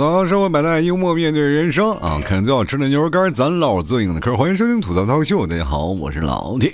[0.00, 2.18] 槽生活百态，幽默面对人生啊！
[2.24, 4.34] 看最好吃的牛肉干，咱老最硬的嗑。
[4.34, 6.72] 欢迎收听吐槽涛秀，大家好，我是老铁。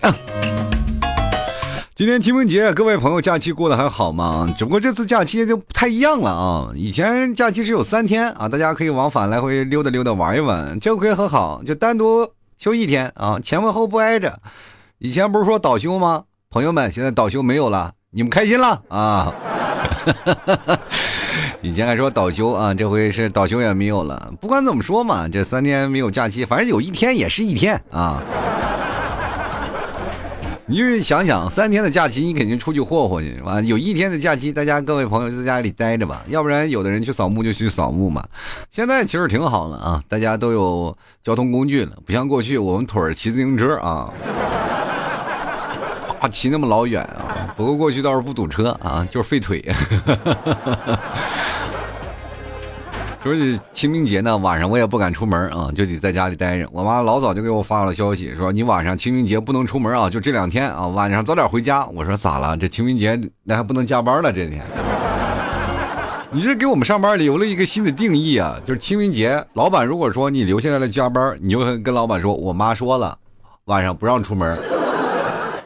[1.97, 4.49] 今天清明节，各位朋友假期过得还好吗？
[4.57, 6.71] 只不过这次假期就不太一样了啊！
[6.77, 14.39] 以前假期是有三天啊，大家可以往返来回溜达溜达玩一玩，这回很好，就单独休一天啊，前后后不挨着。
[14.99, 16.23] 以前不是说倒休吗？
[16.49, 19.35] 朋友们，现在倒休没有了，你们开心了啊？
[21.67, 24.33] 以前还说倒休啊，这回是倒休也没有了。
[24.41, 28.23] 不管怎么说嘛，这三天没有假期，反正有一天也是一天啊。
[30.69, 38.25] 你就想想，三天的假期，你肯定出去霍霍去，完有一天的假期，大家各位朋友就在家里待着吧，要不然有的人去扫墓就去扫墓嘛。
[38.71, 44.09] 现在其实挺好的啊，大家都有交通工具了，不像过去我们腿儿骑自行车啊，
[46.21, 47.53] 啊骑那么老远啊。
[47.57, 49.65] 不过过去倒是不堵车啊，就是费腿。
[53.23, 56.69] 说是清明节呢，晚上我也不敢出门啊，就得在家里待着。
[56.71, 61.85] 我妈老早就给我发了消息，说你晚上清明节不能出门啊，就这两天啊，晚上早点回家。
[61.87, 62.57] 我说咋了？
[62.57, 64.33] 这清明节那还不能加班了？
[64.33, 64.65] 这天，
[66.31, 73.19] 你这给我们上班留了一个新的定义啊，就是清明节，老板如果说你留下来了加班，你就跟老板说，我妈说了，
[73.65, 74.57] 晚上不让出门，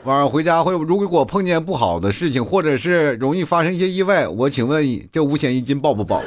[0.04, 6.22] 晚上回家会如果碰见不好的事情，或者是容易发生一些意外，我请问这五险一金报不报？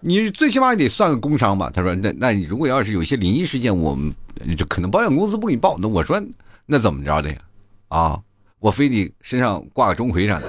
[0.00, 1.70] 你最起码也得算个工伤吧？
[1.72, 4.14] 他说：“那那你如果要是有些灵异事件，我们
[4.56, 5.76] 就可能保险公司不给你报。
[5.78, 6.20] 那我说
[6.64, 7.36] 那怎么着的呀？
[7.88, 8.18] 啊，
[8.60, 10.46] 我非得身上挂个钟馗啥的，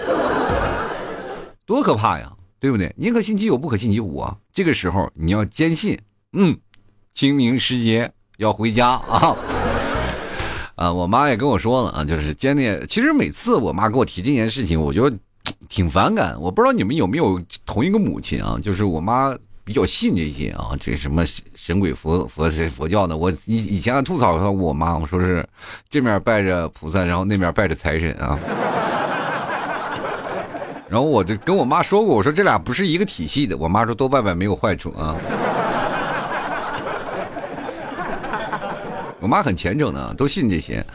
[1.65, 2.93] 多可怕呀，对不对？
[2.97, 4.37] 宁可信其有，不可信其无啊。
[4.53, 5.99] 这个时候你要坚信，
[6.31, 6.57] 嗯，
[7.13, 9.35] 清明时节要回家啊。
[10.75, 12.79] 啊，我妈也跟我说了啊，就是坚定。
[12.87, 15.11] 其实每次我妈给我提这件事情，我就。”
[15.67, 18.57] 挺反感，我不知道你们有没有同一个母亲啊？
[18.61, 23.17] 就是我妈比较信这些啊，这什么神鬼佛佛佛教的。
[23.17, 25.45] 我以以前还吐槽过我妈，我说是
[25.89, 28.39] 这面拜着菩萨，然后那面拜着财神啊。
[30.87, 33.57] 然后我就跟我妈说过，我说这俩不是一个体系的。
[33.57, 35.15] 我妈说多拜拜没有坏处啊。
[39.23, 40.85] 我妈很虔诚的，都信这些，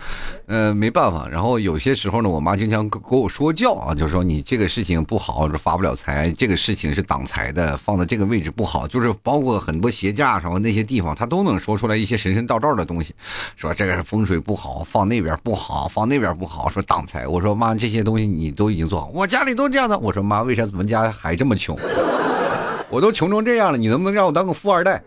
[0.48, 1.26] 呃，没办法。
[1.26, 13.14] 然后有些时候呢，我妈经常跟我说教啊，就说你这个事情不好，发不了财，这个事情是挡财的，放在这个位置不好，就是包括很多鞋架上那些地方，她都能说出来一些神神道道的东西，
[13.56, 17.26] 说这个是风水不好，放那边不好，放那边不好，说挡财。
[17.26, 19.98] 我说妈，这些东西你都已经做好，我家里都这样的。
[19.98, 21.74] 我说妈，为啥咱们家还这么穷？
[22.92, 25.02] 我都穷成这样了，你能不能让我当个富二代？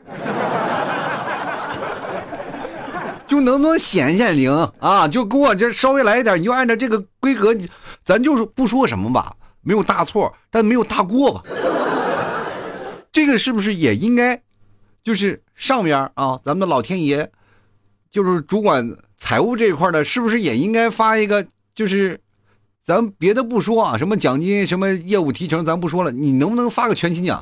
[3.31, 5.07] 就能不能显显灵啊？
[5.07, 7.55] 就给我这稍微来一点，你就按照这个规格，
[8.03, 11.41] 咱就是不说什么吧，没有大错，但没有大过吧？
[13.09, 14.41] 这个是不是也应该，
[15.01, 17.31] 就是上边啊，咱们的老天爷，
[18.11, 21.47] 就是主管财务这一块的，是不是也应该发一个？
[21.73, 22.19] 就是
[22.83, 27.41] 咱别的不说啊，什么奖金、什么业务提成，咱不说了，你能不能发个全勤奖，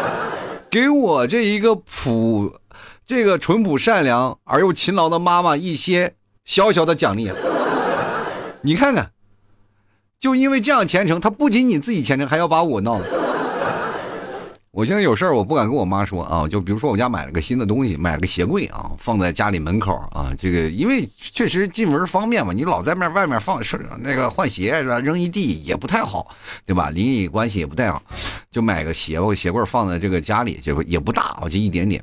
[0.70, 2.54] 给我这一个普？
[3.10, 7.28] 这个淳朴善良而又勤劳的妈妈一些小小的奖励，
[8.62, 9.10] 你看看，
[10.20, 13.00] 就因为这样虔诚，她不仅仅自己虔诚，还要把我闹。
[14.70, 16.46] 我现在有事儿，我不敢跟我妈说啊。
[16.46, 20.32] 就比如说，我家买了个新的东西，买了个鞋柜啊，放在家里门口啊。
[20.38, 25.00] 这个因为确实进门方便嘛，你老在面外面放是那个换鞋是吧？
[25.00, 26.28] 扔一地也不太好，
[26.64, 26.90] 对吧？
[26.90, 28.00] 邻里关系也不太好，
[28.52, 32.00] 就买个鞋鞋柜放在这个家里，就也不大啊，就一点点。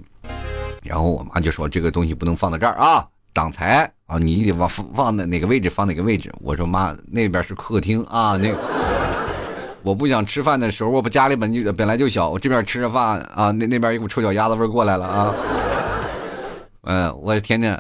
[0.88, 4.18] 然后我妈就说：“这个东西不能放在这儿啊，挡财啊！
[4.18, 8.54] 你得往放放在哪个位置放哪个位置。”我说：“妈，那边是客厅啊，那
[9.84, 15.34] 我不想吃饭的时候，我不家里本就本来就小，我这边吃着饭啊，那那边一股臭脚丫子味过来了啊。
[16.84, 17.80] 嗯，我天天。”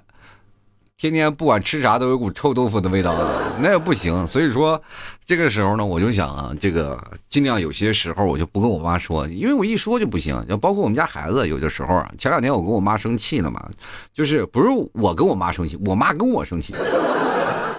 [1.00, 3.14] 天天不管吃啥都有股臭豆腐的味道，
[3.60, 4.26] 那也不行。
[4.26, 4.82] 所以说，
[5.28, 7.00] 这个时候呢，我就想啊，这个
[7.30, 10.44] 尽量有些时候我就不跟我妈说，因为我一说就不行。
[10.50, 13.64] 要包括我们家孩子，有的时候啊，前两天我跟我妈生气了嘛，
[14.12, 16.74] 就是不是我跟我妈生气，我妈跟我生气。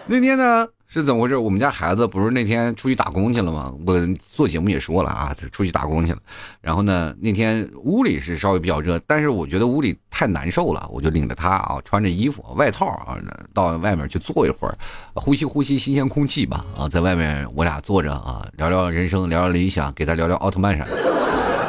[0.07, 0.69] 那天呢？
[0.91, 1.37] 是怎么回事？
[1.37, 3.71] 我们家孩子不是那天出去打工去了吗？
[3.87, 6.19] 我做节目也说了啊，出去打工去了。
[6.63, 13.19] 然后呢，那天屋里是稍微比较热，但是我觉得屋里太难受了，我就领着他啊，穿着衣服外套啊，
[13.53, 14.75] 到外面去坐一会儿，
[15.13, 21.68] 呼吸呼吸新鲜空气吧啊，在外面我俩坐着啊，聊聊人生，聊聊理想，给他聊聊奥特曼啥的。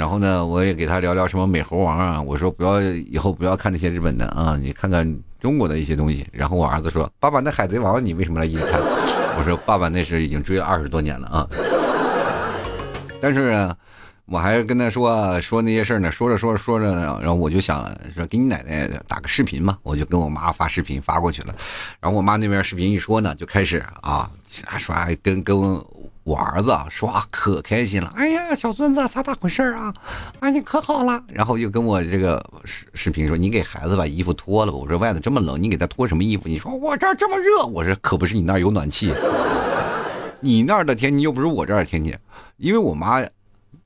[0.00, 5.06] 然后呢，我也给他聊聊什么美猴王啊，我说不要以后不要看那些日本的啊，你看看。
[5.38, 8.78] 中国的一些东西，然后我儿子说：“爸爸，那海贼王你为什么来一直看？”
[9.38, 11.48] 我说：“爸爸那是已经追了二十多年了啊。
[13.22, 13.74] ”但是呢，
[14.26, 16.92] 我还跟他说说那些事儿呢，说着说着说着，
[17.22, 21.54] 然后我就想说给你奶奶打个视频嘛，我就跟我妈发视频发过去了。
[22.00, 24.30] 然后我妈那边视频一说呢，就开始啊
[24.76, 25.58] 刷跟跟
[26.22, 28.12] 我儿子说可开心了。
[28.14, 29.92] 哎呀，小孙子咋咋回事啊？
[30.38, 31.22] 啊，你可好了。
[31.28, 34.78] 然后又跟我这个视视频说，你给孩子把衣服脱了吧。
[34.78, 36.48] 我说外头这么冷，你给他脱什么衣服？
[36.48, 37.64] 你说我这儿这么热。
[37.64, 39.12] 我说可不是你那儿有暖气，
[40.40, 42.16] 你那儿的天气又不是我这儿的天气，
[42.56, 43.24] 因为我妈。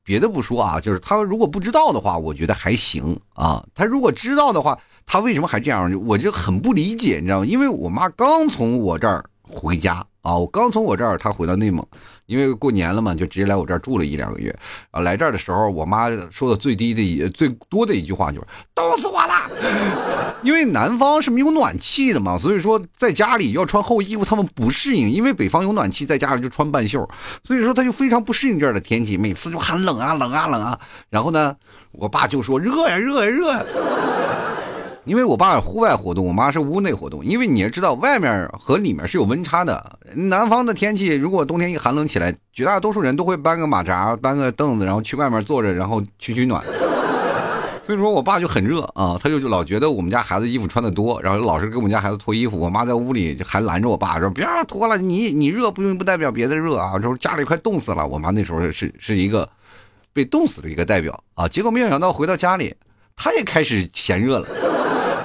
[0.07, 3.65] 别的不说啊，就是她如果不知道的话，我觉得还行啊。
[3.75, 5.91] 她如果知道的话，她为什么还这样？
[6.05, 7.47] 我就很不理解，你知道吗？
[7.47, 10.05] 因为我妈刚从我这儿回家。
[10.25, 11.87] 啊，我刚从我这儿，他回到内蒙，
[12.25, 14.55] 因为过年了嘛，就直接来我这儿住了一两个月。
[14.91, 19.51] 啊，来这儿的时候，我妈说的最低的、一最多的一句话就是“冻死我了”，
[20.43, 25.11] 因为南方是没有暖气的嘛，所以说在家里要穿厚衣服，他们不适应。
[25.11, 27.07] 因为北方有暖气，在家里就穿半袖，
[27.47, 30.81] 所以说他就非常不适应这儿的天气，每次就喊冷啊冷啊冷啊。
[31.11, 31.55] 然后呢，
[31.93, 33.53] 我爸就说热呀热呀热。
[33.53, 33.63] 呀。
[35.05, 37.25] 因为我爸户外活动，我妈是屋内活动。
[37.25, 39.99] 因为你也知道，外面和里面是有温差的。
[40.15, 46.65] 南方的天气，如果冬天一寒冷起来，绝大多数人都会搬个马扎，搬个凳子，然后去外面坐着，然后取取暖。
[47.83, 52.59] 所以说我爸就很热啊，他就老觉得我们家孩子衣服穿的多，然后老是给我们家孩子脱衣服。
[52.59, 58.07] 我妈在屋里就还拦着我爸说：“别脱了，你你热不用不代表别的热啊。”说家里快冻死了。
[58.07, 59.47] 我妈那时候是是一个
[60.15, 61.47] 被冻死的一个代表啊。
[61.47, 62.75] 结果没有想到回到家里，
[63.15, 64.49] 他也开始嫌热了。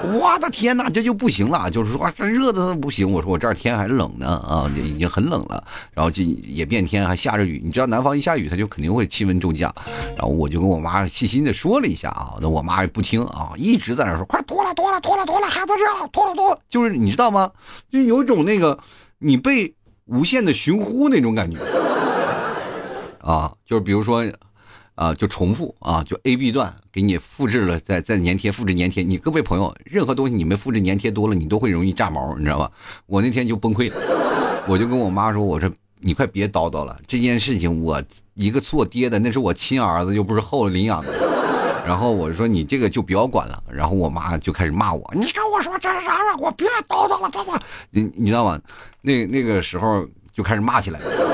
[0.02, 3.10] 我的天哪，这就不行了，就是说这热的不行。
[3.10, 5.62] 我说我这儿天还冷呢啊，已经很冷了，
[5.92, 7.60] 然后就也变天，还下着雨。
[7.62, 9.74] 你知道南方一下雨，它就肯定会气温骤降。
[10.16, 16.58] 然后我就跟我妈细心的说了一下啊，那我妈也不听啊，一直在那说快脱了脱了脱了脱了，孩子热，脱了脱。
[16.68, 17.50] 就是你知道吗？
[17.90, 18.78] 就有一种那个
[19.18, 19.74] 你被
[20.06, 21.58] 无限的寻呼那种感觉
[23.20, 24.24] 啊，就是比如说。
[25.00, 29.02] 啊，就重复啊，就 A B 段给你复制了，再再粘贴，复制粘贴。
[29.02, 32.70] 你各位朋友，任何东西你们复制粘贴多了，你都会容易炸毛，你知道吧？
[33.06, 33.96] 我那天就崩溃了，
[34.68, 35.70] 我就跟我妈说：“我说
[36.00, 38.02] 你快别叨叨了，这件事情我
[38.34, 41.08] 一个做爹的，那是我亲儿子，又不是后领养的。”
[41.86, 46.36] 然后我说：“你这个就不要管了。”然后我妈就开始骂我：“你跟我说这啥了？
[46.38, 47.58] 我别叨叨了，叨叨。”
[47.88, 48.60] 你你知道吗？
[49.00, 51.30] 那那个时候就开始骂起来了。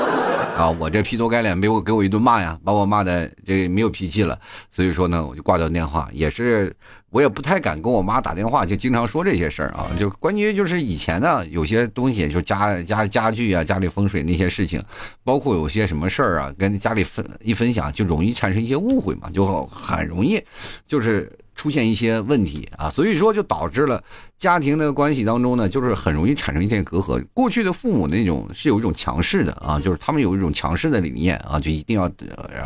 [0.57, 4.39] 啊，我这劈头盖脸被我给我一顿骂呀，把我骂的这没有脾气了，
[4.71, 6.09] 所以说呢，我就挂掉电话。
[6.13, 6.75] 也是
[7.11, 9.87] 我也不太敢跟我妈打电话，就经常说这些事儿啊。
[9.99, 14.83] 就关于就是以前呢，有些东西，就家家家具啊，家里风水那些事情，
[15.23, 20.43] 包括有些什么事儿啊，跟家里分一分享，就容易产生一些误会嘛，就很容易
[20.87, 21.31] 就是。
[21.57, 24.01] 出现一些问题啊，所以说就导致了
[24.39, 27.21] 家庭的关系当中呢，就是很容易产生一些隔阂。
[27.35, 32.09] 过去的父母那种是有一种强势的啊，就是他们有一种强势的理念啊，就一定要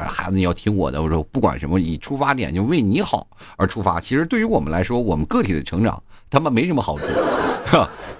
[0.06, 3.26] 孩子你要听我的，我说不管什么，以出发点就为你好
[3.56, 3.98] 而出发。
[3.98, 6.02] 其实对于我们来说，我们个体的成长。
[6.32, 7.04] 他们没什么好处，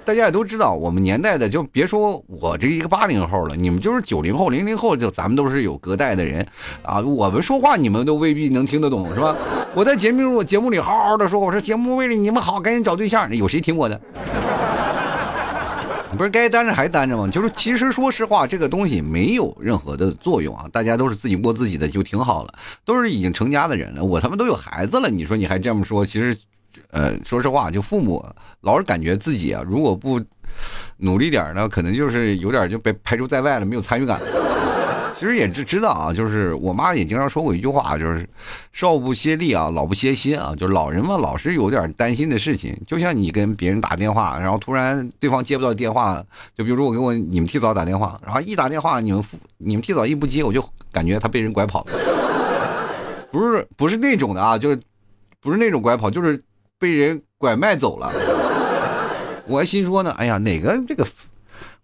[0.03, 6.45] 大家也都知道，我们年代的就别说我这一个八零后了，你们就是九零后、零零后，就咱们都是有隔代的人
[6.83, 7.01] 啊。
[7.01, 9.37] 我们说话你们都未必能听得懂，是吧？
[9.73, 13.33] 我在节目节目里好好的说，我说节目为了你们好，赶紧找对象。
[13.37, 14.01] 有谁听我的？
[16.19, 17.29] 不是该单着还单着吗？
[17.31, 20.65] 就是其实说实话，这个东西没有任何的作用啊。
[20.73, 24.03] 大家都是自己过自己的就挺好了，都是已经成家的人了。
[24.03, 26.37] 我他妈都有孩子了，你说你还这么说，其实。
[26.91, 28.25] 呃，说实话，就父母
[28.61, 30.21] 老是感觉自己啊，如果不
[30.99, 34.21] 努力点呢，可能就是有点就被排除在外了，没有参与感。
[35.17, 38.27] 其实也知知道啊，就是我妈也经常说过一句话，就是
[38.73, 42.75] 少不歇力啊，老不歇心啊，就是老人嘛，老是有点担心的事情。
[42.87, 46.25] 就像你跟别人打电话，然后突然对方接不到电话，
[46.57, 49.23] 就比如说我给我你们替嫂打电话，然后一打电话，你们
[49.59, 51.93] 你们替嫂一不接，我就感觉他被人拐跑了。
[53.31, 54.81] 不是不是那种的啊，就是
[55.43, 56.43] 不是那种拐跑，就是。
[56.81, 58.11] 被人拐卖走了，
[59.47, 61.07] 我还心说呢，哎呀，哪个这个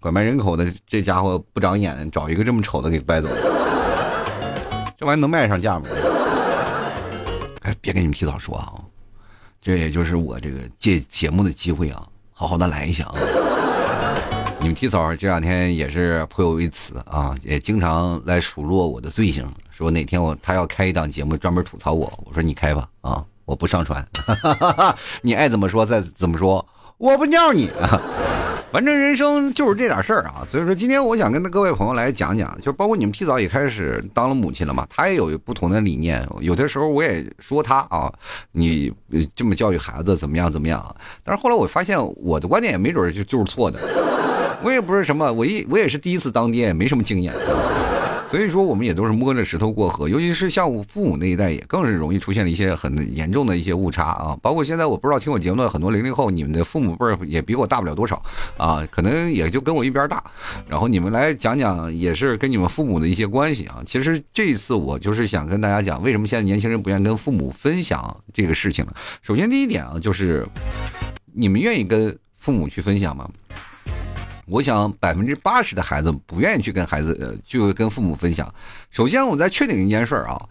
[0.00, 5.84] 拐卖人口的这家伙不长眼，找一个这么丑的给掰走了，这玩意能卖上价吗？
[7.60, 8.72] 哎，别跟你们提早说啊，
[9.60, 13.14] 这也就是我这个借节目的机会啊，好好的来一下啊。
[14.58, 23.22] 你们提早这两天也是颇有微词啊，也经常来数落我的罪行，说哪天我他要开一档节目专门吐槽我，我说你开吧啊。
[23.46, 24.04] 我不上传，
[25.22, 26.66] 你爱怎么说再怎么说，
[26.98, 27.98] 我不尿你啊。
[28.72, 36.28] 反正人生就是这点事儿啊，所以说今天我想跟各位朋友来讲讲，就包括你们提早也开始当了母亲了嘛，他也有不同的理念。
[36.40, 38.12] 有的时候我也说他啊，
[38.52, 38.92] 你
[39.34, 40.94] 这么教育孩子怎么样怎么样？
[41.24, 43.78] 但是后来我发现我的观点也没准就就是错的。
[44.62, 47.32] 我也不是什么，我一我也是第一次当爹，也没什么经验。
[48.36, 54.38] 所以说我们也都是摸着石头过河，尤其是像我父母那一代，也更是容易出现了一些很严重的一些误差啊。
[54.42, 58.22] 包括现在我不知道听我节目的很多零零后，你们的父母辈儿也比我大不了多少
[58.58, 60.22] 啊，可能也就跟我一边大。
[60.68, 63.82] 然后你们来讲讲，也是跟你们父母的一些关系啊。
[63.86, 68.94] 其实这一次我就是想跟大家讲，为什么现在年轻人不愿意跟父母分享这个事情了。
[69.22, 70.46] 首先第一点啊，就是
[71.32, 73.30] 你们愿意跟父母去分享吗？
[74.46, 78.52] 我想百分之八十的孩子不愿意去跟孩子，呃，就跟父母分享。
[78.90, 80.48] 首先，我再确定一件事啊，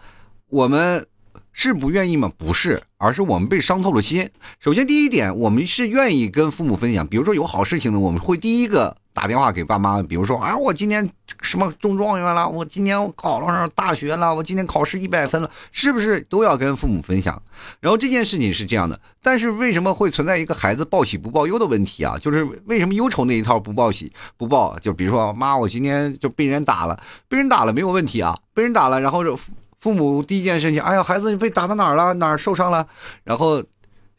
[0.49, 1.07] 我们
[1.53, 2.31] 是不愿意吗？
[2.37, 4.29] 不是，而是我们被伤透了心。
[4.59, 8.97] 首先，第一点，我们是愿意跟父母分享，比如说有好事情呢，我们会第一个。
[9.15, 11.09] 打电话给爸妈，比如说，啊，我今年
[11.41, 17.41] 什么中状元了，我今年我考了上大学了，我今年考试一百分了，是不是都要跟父母分享？
[17.79, 22.17] 然后这件事情是这样的，但是为什么会存在一个孩子报喜不报忧的问题啊？
[22.17, 24.77] 就是为什么忧愁那一套不报喜不报？
[24.79, 32.13] 就比如说，妈，我今天就被人打了，被人打了没有问题啊，被人打了，然后父父母第一件事情，哎呀，孩子你被打到哪了？
[32.15, 32.85] 哪受伤了？
[33.23, 33.63] 然后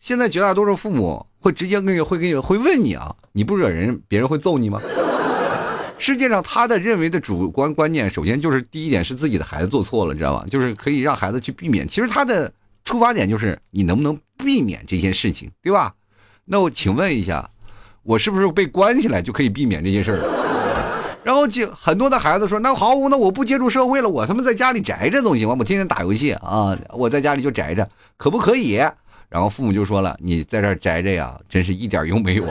[0.00, 1.26] 现在绝大多数父母。
[1.46, 4.80] 会直接跟你会跟你会问你啊，你不惹人，别人会揍你吗？
[5.96, 10.44] 世界上他的认为的主观观念，首先就是第一点是自己的孩子做错了，知道吗？
[10.50, 11.86] 就是可以让孩子去避免。
[11.86, 12.52] 其实他的
[12.84, 15.94] 出发点就是你能不能避免这些事情，对吧？
[16.44, 17.48] 那我请问一下，
[18.02, 20.18] 我是不是被关起来就可以避免这些事儿？
[21.22, 25.54] 然后就很多的孩子说，那好，那我不接触社会了，我他妈在家里宅着总行吗？
[25.56, 27.86] 我天天打游戏啊，我在家里就宅着，
[28.16, 28.82] 可不可以？
[29.28, 32.44] 然后父母就说了：“你在这宅着呀，真是一点用没有。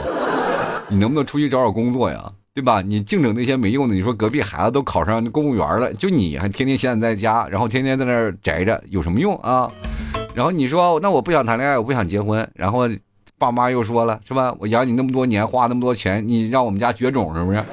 [0.88, 2.32] 你能不能出去找找工作呀？
[2.53, 2.82] 对吧？
[2.82, 3.96] 你净整那些没用的。
[3.96, 9.70] 你说隔壁孩子都考上公务员了，就你还天天闲在家，然后天天在那宅着，有什么用啊？
[10.34, 12.48] 然后你说那我不想谈恋爱，我不想结婚。
[12.53, 12.88] 然后
[13.38, 14.55] 爸妈又说了，是吧？
[14.60, 17.63] 我养你那么多年，花那么多钱，你让我们家绝种是不是？”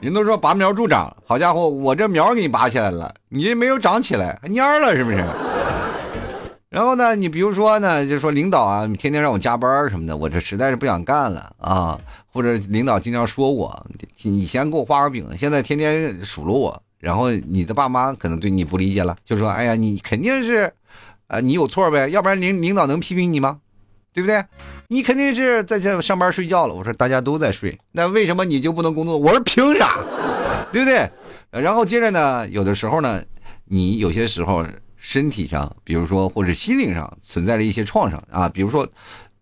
[0.00, 5.22] 人都说拔苗助长，好家伙，我这苗给你拔起来了，你这没有长起来，还蔫了是不是？
[6.70, 11.98] 然后呢，你比如说呢，就说领导啊，天天让我加班什么的，我这实在是不想干了啊。
[12.32, 13.86] 或者领导经常说我，
[14.22, 16.82] 以前给我画个饼，现在天天数落我。
[16.98, 20.72] 然后你的爸妈可能对你不理解了，就说：“哎呀，你肯定是，
[21.26, 23.58] 啊，你有错呗，要不然领领导能批评你吗？”
[24.12, 24.44] 对不对？
[24.92, 26.74] 你肯定是在这上班睡觉了。
[26.74, 29.16] 我说大家都在睡，那为什么你就不能工作？
[29.16, 30.00] 我说凭啥？
[30.72, 31.08] 对不对？
[31.52, 33.22] 然后接着呢，有的时候呢，
[33.66, 34.66] 你有些时候
[34.96, 38.88] 身体上，比如说或者心灵上存在着一些创伤啊，比如说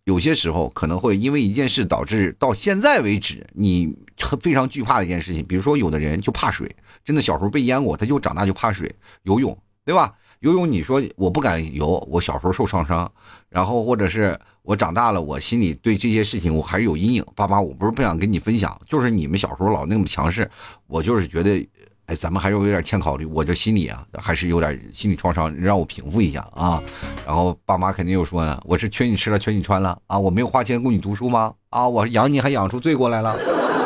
[0.05, 3.97] 有些时候可能会因为一件事导致到现在为止你
[4.43, 6.71] 非常惧怕的一件事情，比如说有的人就怕水，
[7.03, 10.13] 真的小时候被淹过，他就长大就怕水，游泳，对吧？
[10.41, 13.11] 游泳，你说我不敢游，我小时候受创伤，
[13.49, 17.25] 然后或者是我长大了，我心里对这些事情我还是有阴影。
[17.35, 20.49] 爸妈，我不是不想跟你分享，就是你们小时候老那么强势，
[20.87, 21.69] 我就是觉得，
[22.07, 26.81] 哎，咱们还是有点欠考虑，我这心里啊还是有点心理创伤，让我平复一下啊。
[27.27, 31.53] 然后爸妈肯定又说呢，我是缺你吃了，缺你穿了啊，我没有花钱供你读书吗？
[31.71, 33.37] 啊，我养你还养出罪过来了。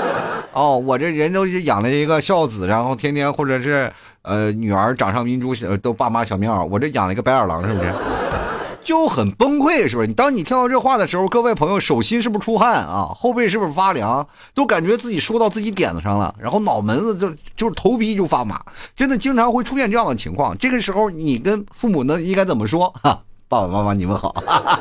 [0.53, 3.91] 哦，我这人都养了一个孝子，然后天天或者是。
[4.23, 7.93] 呃，女儿掌上明珠，都爸妈小棉袄，我这养了一个白眼狼，是不是？
[8.85, 10.09] 就很崩溃，是不是？
[10.09, 13.07] 你当你听到这话的时候，各位朋友，手心是不是出汗啊？
[13.15, 14.27] 后背是不是发凉？
[14.55, 18.61] 都感觉自己说到自己点子上了，然后脑门子就就是头皮就发麻，
[18.97, 20.59] 真的经常会出现这样的情况。
[20.59, 22.93] 这个时候，你跟父母呢应该怎么说？
[23.03, 24.81] 哈， 爸爸妈妈，你们好，哈哈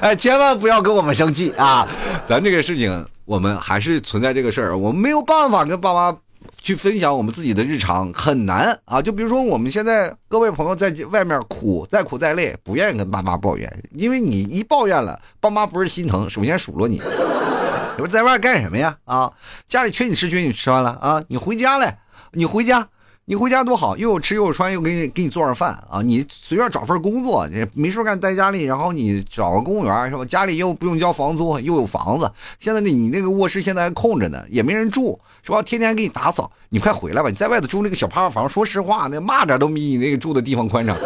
[0.00, 1.86] 哎，千万不要跟我们生气啊！
[2.26, 6.16] 咱这个事情，我们还是存在这个事儿，我们没有办法跟爸妈。
[6.62, 9.02] 去分享我们自己的日常很难啊！
[9.02, 16.96] 就比如说我们现在各位朋友在外面苦，再苦再累，不愿意跟爸妈抱怨，因为你一抱怨了，爸妈不是心疼，首先数落你。
[16.96, 18.96] 你说在外干什么呀？
[19.04, 19.32] 啊，
[19.66, 21.98] 家里缺你吃缺你吃完了啊，你回家来，
[22.30, 22.88] 你回家。
[23.24, 26.02] 你回家多好，又有吃又有穿，又给你给你做上饭啊！
[26.02, 30.24] 你随便找份工作，你没事干在家里，然后你找个公务员是吧？
[30.24, 32.28] 家里又不用交房租，又有房子。
[32.58, 35.62] 现在呢，你那个卧室现在还空着呢，也没人住是吧？
[35.62, 37.28] 天天给你打扫，你快回来吧！
[37.28, 40.96] 你在外头住那个小趴房，说实话，那蚂蚱都比你那个住的地方宽敞。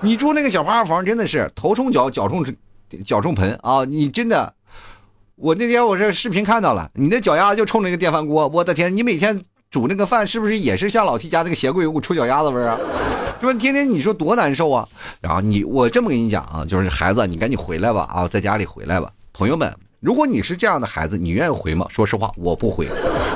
[0.00, 2.42] 你住那个小趴房真的是头冲脚，脚冲
[3.04, 3.84] 脚冲盆啊！
[3.84, 4.54] 你真的，
[5.36, 8.96] 我那天我这视频看到了，你那脚丫子就冲着那个电饭锅，我的天！
[8.96, 9.44] 你每天。
[9.70, 12.78] 煮那个饭是不是也是像老七家那个鞋柜有股臭脚丫子味啊？
[13.40, 13.52] 是吧？
[13.54, 14.88] 天天你说多难受啊！
[15.20, 19.10] 然后你我这么跟你讲啊，就是孩子，你赶紧回来吧啊，在家里回来吧。
[19.32, 21.86] 朋友们，如果你是这样的孩子，你愿意回吗？
[21.90, 22.88] 说实话，我不回，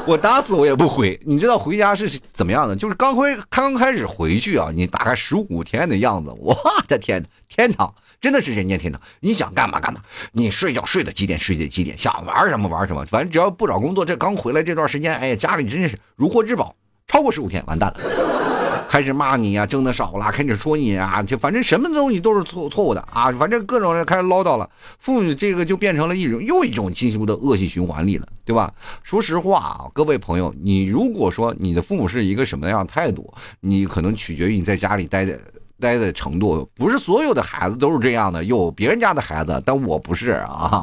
[0.06, 1.18] 我打死我也不回。
[1.24, 2.76] 你知道回家是怎么样的？
[2.76, 9.00] 就是刚回刚开始回去啊，你大概十五天的样子，我的天，天堂真的是人间天堂。
[9.18, 10.00] 你想干嘛干嘛，
[10.30, 16.74] 你睡觉睡到几点睡到几点，想玩什么玩什么，反正只要不找工作，这刚回来这段时间，哎呀，家里真是如获至宝。
[17.08, 18.51] 超过十五天，完蛋了。
[18.92, 24.68] 开始骂你呀，挣的少了，开始说你啊，就反正什么东西都是错错误的啊，反正各种人开始唠叨了，
[24.98, 28.70] 父母这个就变成了一种又一种进一步的恶性循环里了，对吧？
[29.02, 35.40] 说实话啊，各位朋友，你如果说你的父母是一个什么样的态度，你可能取决于你在家里待的
[35.80, 40.82] 待的程度，不是所有的孩子都是这样的，有别人家的孩子，但我不是啊。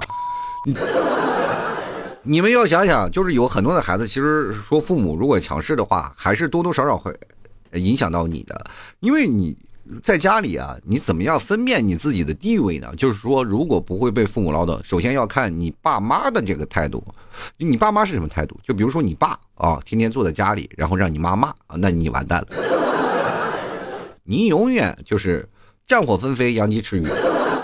[2.24, 7.16] 你们要想想，就是有很多的孩子，其实说父母如果强势的话，还是多多少少会。
[7.74, 8.66] 影响到你的，
[9.00, 9.56] 因为你
[10.04, 12.94] 在家里啊，你怎么样分辨你自己的地位呢？
[12.96, 17.04] 就是说，如果不会被父母唠叨，首先要看你爸妈的这个态度。
[17.58, 18.60] 你爸妈是什么态度？
[18.64, 22.48] 就比如说你爸啊，天天坐在家里，然后让你妈骂，那你完蛋了。
[24.24, 25.48] 你永远就是
[25.88, 27.08] 战火纷飞，扬鸡吃鱼。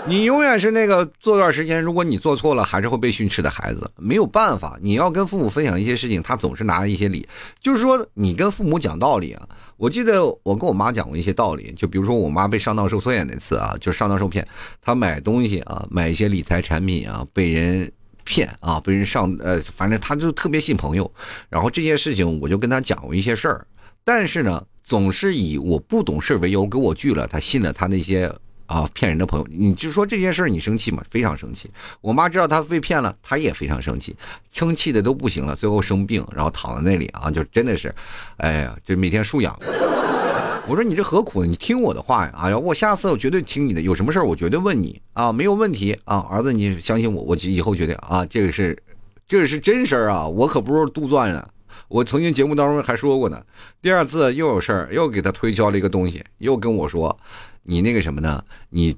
[0.08, 3.90] 你永远是那个做段时间，如果你做错了，还是会被训斥的孩子。
[3.96, 7.28] 没有办法，你要跟父母分享一些事情，他总是拿一些理。
[7.60, 9.48] 就是说，你跟父母讲道理啊。
[9.76, 14.46] 我记得我跟我妈讲过一些道理，就比如说我妈被上当受骗那次啊，就上当受骗，
[14.80, 17.90] 她买东西啊，买一些理财产品啊，被人
[18.22, 21.10] 骗啊，被人上呃，反正她就特别信朋友。
[21.48, 23.66] 然后这件事情我就跟她讲过一些事儿，
[24.04, 28.32] 但是呢，总是以我不懂事为由给我拒了，她信了她那些。
[28.66, 31.02] 啊，骗人的朋友，你就说这件事你生气吗？
[31.10, 31.70] 非常生气。
[32.00, 34.14] 我妈知道她被骗了，她也非常生气，
[34.50, 37.94] 生气的都不行了，最后生病，然后躺在那里啊，就真的是，
[38.38, 39.58] 哎呀，就每天输氧。
[40.68, 41.48] 我说你这何苦呢？
[41.48, 42.34] 你听我的话呀！
[42.36, 48.76] 哎呀，我下次我绝对听你的，有什么事儿我绝对问你啊，没有问题啊，儿子你相信我，我以后决定啊，这个是，
[49.28, 51.50] 这个是真事儿啊，我可不是杜撰的。
[51.86, 53.40] 我曾经节目当中还说过呢，
[53.80, 57.16] 第二次又有事儿，又给他推销了一个东西，又跟我说。
[57.66, 58.42] 你那个什么呢？
[58.70, 58.96] 你，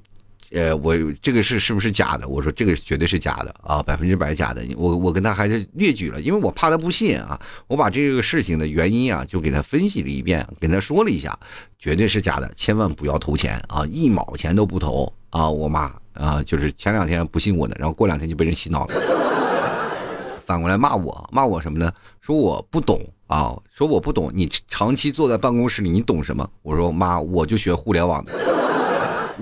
[0.51, 2.27] 呃，我这个是是不是假的？
[2.27, 4.63] 我说这个绝对是假的啊，百分之百假的。
[4.77, 7.39] 我我跟他还是列举了，因为我怕他不信啊。
[7.67, 11.37] 我把这个事情的原因啊，就给他分析了一遍，跟他说了一下，
[11.79, 15.49] 绝对是假的，千万不要投钱啊，一毛钱都不投啊。
[15.49, 18.93] 我妈啊，就是前两天不信我的，然后过两天就被人洗脑了，
[20.45, 21.91] 反过来骂我，骂我什么呢？
[22.21, 23.01] 说我不懂。
[23.29, 26.49] 啊，说我不懂，你长期坐在办公室里，你懂什么？
[26.63, 28.33] 我说妈，我就学互联网的，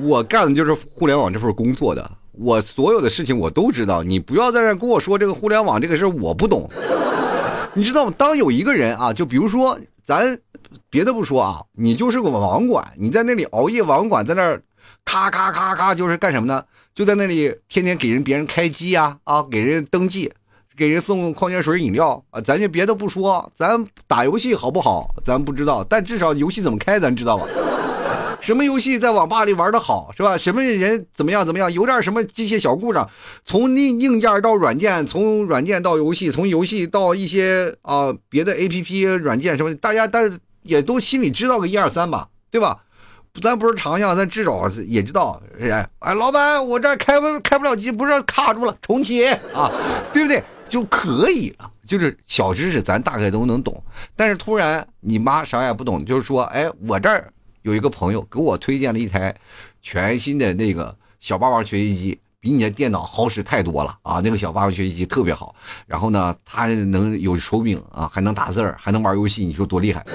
[0.02, 4.04] 我干的就是互联网这份工作的，我所有的事情我都知道。
[4.04, 6.70] 你不要在这跟我说这个互联网这个事我不懂，
[7.74, 8.14] 你知道吗？
[8.18, 10.38] 当有一个人啊，就比如说咱
[10.90, 14.62] 别的不说啊，你就是个网管，你在那里熬夜网管，在那儿
[15.06, 16.62] 咔咔咔咔，就是干什么呢？
[16.94, 20.34] 就在那里天天给人别人开机呀，啊，给人登记。
[20.78, 25.10] 给人送矿泉水饮料啊，咱就别的不说，咱打游戏好不好？
[25.26, 27.48] 咱不知道，但至少游戏怎么开，咱知道吧？
[28.40, 30.38] 什么游戏在网吧里玩的好，是吧？
[30.38, 31.74] 什么人怎么样怎么样？
[31.74, 33.10] 有点什么机械小故障，
[33.44, 42.78] 从硬硬件到软件，从软件到游戏，从游戏到一些啊别的 A P P 软件什么，大家但也都心里知道个一二三吧，对吧？
[43.42, 49.72] 咱不是长项，咱至少也知道，哎哎，老板，我这开不开不了机，不是卡住了，重启啊，
[50.14, 50.44] 对不对？
[50.70, 53.82] 就可以了，就是小知识咱大概都能懂。
[54.16, 59.36] 但是突然你妈啥也不懂，就是说，哎，我这儿有一个朋友给我推荐了一台
[59.82, 64.20] 全新的那个小霸王学习机，比你的电脑好使太多了啊！
[64.24, 70.06] 那个小霸王学习机特别好，然后呢，它能有手柄啊，还能打字儿，还能玩游戏，你说多厉害？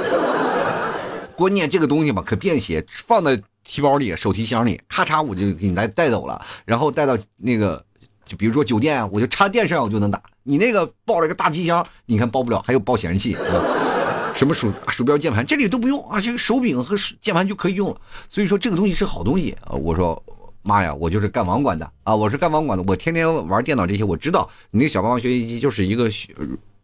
[1.35, 7.85] 关键这个东西吧，可便携，放在提包里、手提箱里，咔嚓我就给你来带走了，然后带到那个。
[8.25, 10.23] 就比如说酒店，我就插电视上我就能打。
[10.45, 18.01] 你那个抱了一个大机箱，你看抱不了，还有抱显示器啊， 什么鼠鼠标、键盘，这里都不用啊，这个手柄和键盘就可以用了。
[18.31, 19.73] 所以说这个东西是好东西啊。
[19.73, 20.21] 我说
[20.63, 26.11] 妈呀，我就是干网管的啊，我是干网管的，我天天玩电脑这些，我知道你那个小霸王学习机就是一个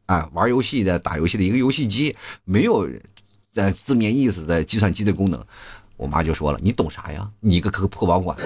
[0.06, 2.88] 啊玩游戏的、打游戏的一个游戏机，没有
[3.52, 5.44] 在字面意思的计算机的功能。
[5.96, 7.28] 我妈就说了，你懂啥呀？
[7.40, 8.36] 你个个破网管，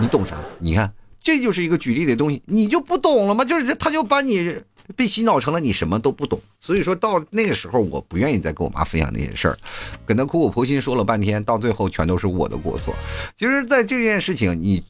[0.00, 0.36] 你懂啥？
[0.58, 0.92] 你看。
[1.22, 3.44] 这就是一个举例的东西，你就不懂了吗？
[3.44, 4.54] 就是他就把你
[4.96, 9.56] 被洗脑成了你什么都不懂，所以说到那个时候，我不愿意再跟我妈分享那些事儿，
[10.04, 12.92] 跟她苦口婆心说了半天，到最后全都是我的过错。
[13.36, 14.84] 其实，在这件事情，你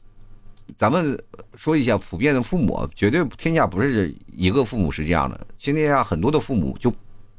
[0.79, 1.23] 咱们
[1.55, 6.93] 说一下，普遍的父母绝对天下不是一个父母是这样的，现在啊，很多的父母就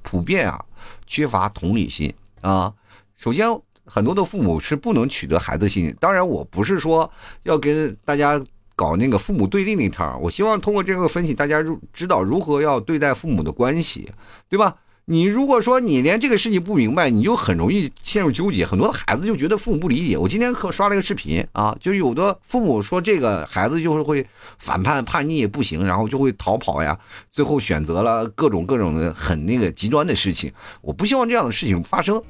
[0.03, 0.63] 普遍啊
[1.07, 2.71] 缺乏同理心啊。
[3.15, 3.47] 首先。
[3.85, 7.11] 很多的父母是不能取得孩子信任，当然我不是说
[7.43, 8.41] 要跟大家。
[8.75, 10.19] 搞那个父母对立那套。
[10.21, 14.11] 我希望通过这个分析，大家如知道如何要对待父母的关系，
[14.49, 14.75] 对吧？
[15.05, 18.65] 你如果说你连这个事情不明白，你就很容易陷入纠结。
[18.65, 20.17] 很多的孩子就觉得父母不理解。
[20.17, 24.25] 我今天可刷了一个视频啊，就有的父母说这个孩子就是会
[24.59, 26.97] 反叛叛逆不行，然后就会逃跑呀，
[27.33, 30.49] 最后选择了各种各种的很那个极端的事情。
[30.81, 32.23] 我不希望这样的事情发生。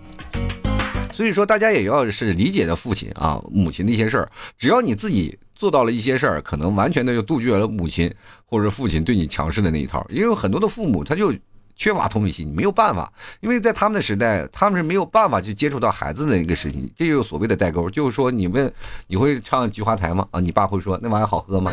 [1.13, 4.29] 所以说，大家也要是理解的父亲啊、母亲的一些事儿。
[4.57, 8.13] 只要你自己做到了一些事儿，可能完全的就杜绝了母亲
[8.45, 10.05] 或者父亲对你强势的那一套。
[10.09, 11.33] 因为很多的父母他就。
[11.75, 17.89] 缺乏同理心，你没有办法，因为在他们的时代，他们是没有办法去接触到孩子的一个事情，这就是所谓的代沟。
[17.89, 18.71] 就是说，你问
[19.07, 20.25] 你会唱菊花台吗？
[20.29, 21.71] 啊，你爸会说那玩意儿好喝吗？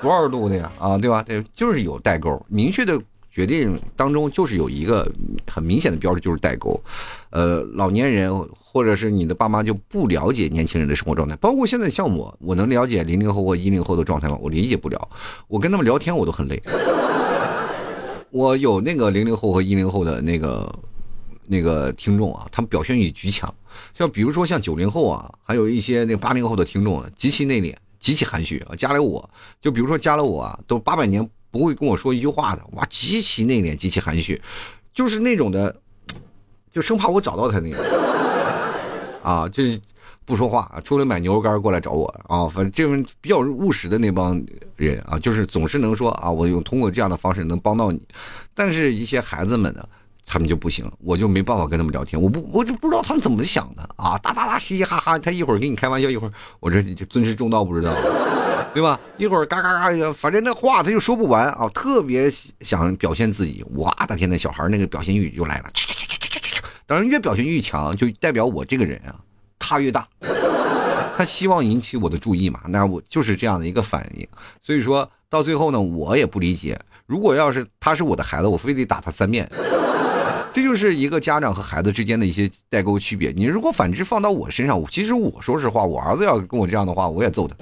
[0.00, 0.70] 多少度的呀？
[0.78, 1.20] 啊，对吧？
[1.24, 2.96] 对，就是有代沟，明确的
[3.38, 5.08] 决定当中就是有一个
[5.46, 6.82] 很明显的标志，就是代沟。
[7.30, 14.36] 呃，老年人或者是你的爸妈就不了解年轻人的生活状态，包括现在像我，我能了解零零后或一零后的状态吗？
[14.42, 15.08] 我理解不了，
[15.46, 16.60] 我跟他们聊天我都很累。
[18.30, 20.74] 我有那个零零后和一零后的那个
[21.46, 23.54] 那个听众啊，他们表现欲极强。
[23.94, 28.74] 像比如说像九零后啊，还有一些那八零后的听众啊，极其内敛，极其含蓄啊。
[28.76, 34.40] 加了我就比如说加了我啊，都八百年不会跟我说一句话的，哇，极其内敛，极其含蓄，
[34.92, 35.74] 就是那种的，
[36.72, 37.80] 就生怕我找到他那种
[39.22, 39.80] 啊，就是
[40.24, 42.46] 不说话，除了买牛肉干过来找我啊。
[42.46, 44.40] 反正这种比较务实的那帮
[44.76, 48.00] 人啊，就是总是能说啊，我用通过这样的方式能帮到你。
[48.54, 49.88] 但是，一些孩子们呢，
[50.26, 52.20] 他们就不行，我就没办法跟他们聊天。
[52.20, 55.18] 我不，我就不知道他们怎么想的啊，哒哒哒，嘻嘻哈哈。
[55.18, 57.92] 他一会儿跟你开玩笑，一会儿我这就尊师重道不知道，
[58.74, 58.98] 对吧？
[59.16, 63.64] 一会儿嘎嘎嘎，反正那话他就说不完啊，特别想表现自己。
[63.74, 65.70] 我的天，那小孩那个表现欲就来了，
[66.86, 69.14] 当然越表现欲强，就代表我这个人啊。
[69.58, 70.06] 咖越大，
[71.16, 72.60] 他希望引起我的注意嘛？
[72.68, 74.26] 那我就是这样的一个反应。
[74.62, 76.78] 所以说到最后呢，我也不理解。
[77.06, 79.50] 如果要是他是我的孩子，我非得打他三遍。
[80.54, 83.32] 这就是一个家长和孩子之间的一些代沟区别。
[83.32, 87.56] 你如果反之放到我身上，其实我说实话，我儿子要跟我这样的话，我也揍他。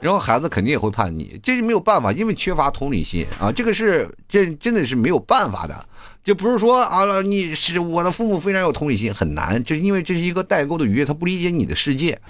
[0.00, 3.50] 然后孩子肯定也会叛逆，这是没有办法，因为缺乏同理心啊。
[3.50, 5.86] 这个是这真的是没有办法的。
[6.22, 12.20] 就不是说啊，你是我的父母非常有同理心，很难，就是因为这是一个代沟的愉悦，他不理解你的世界。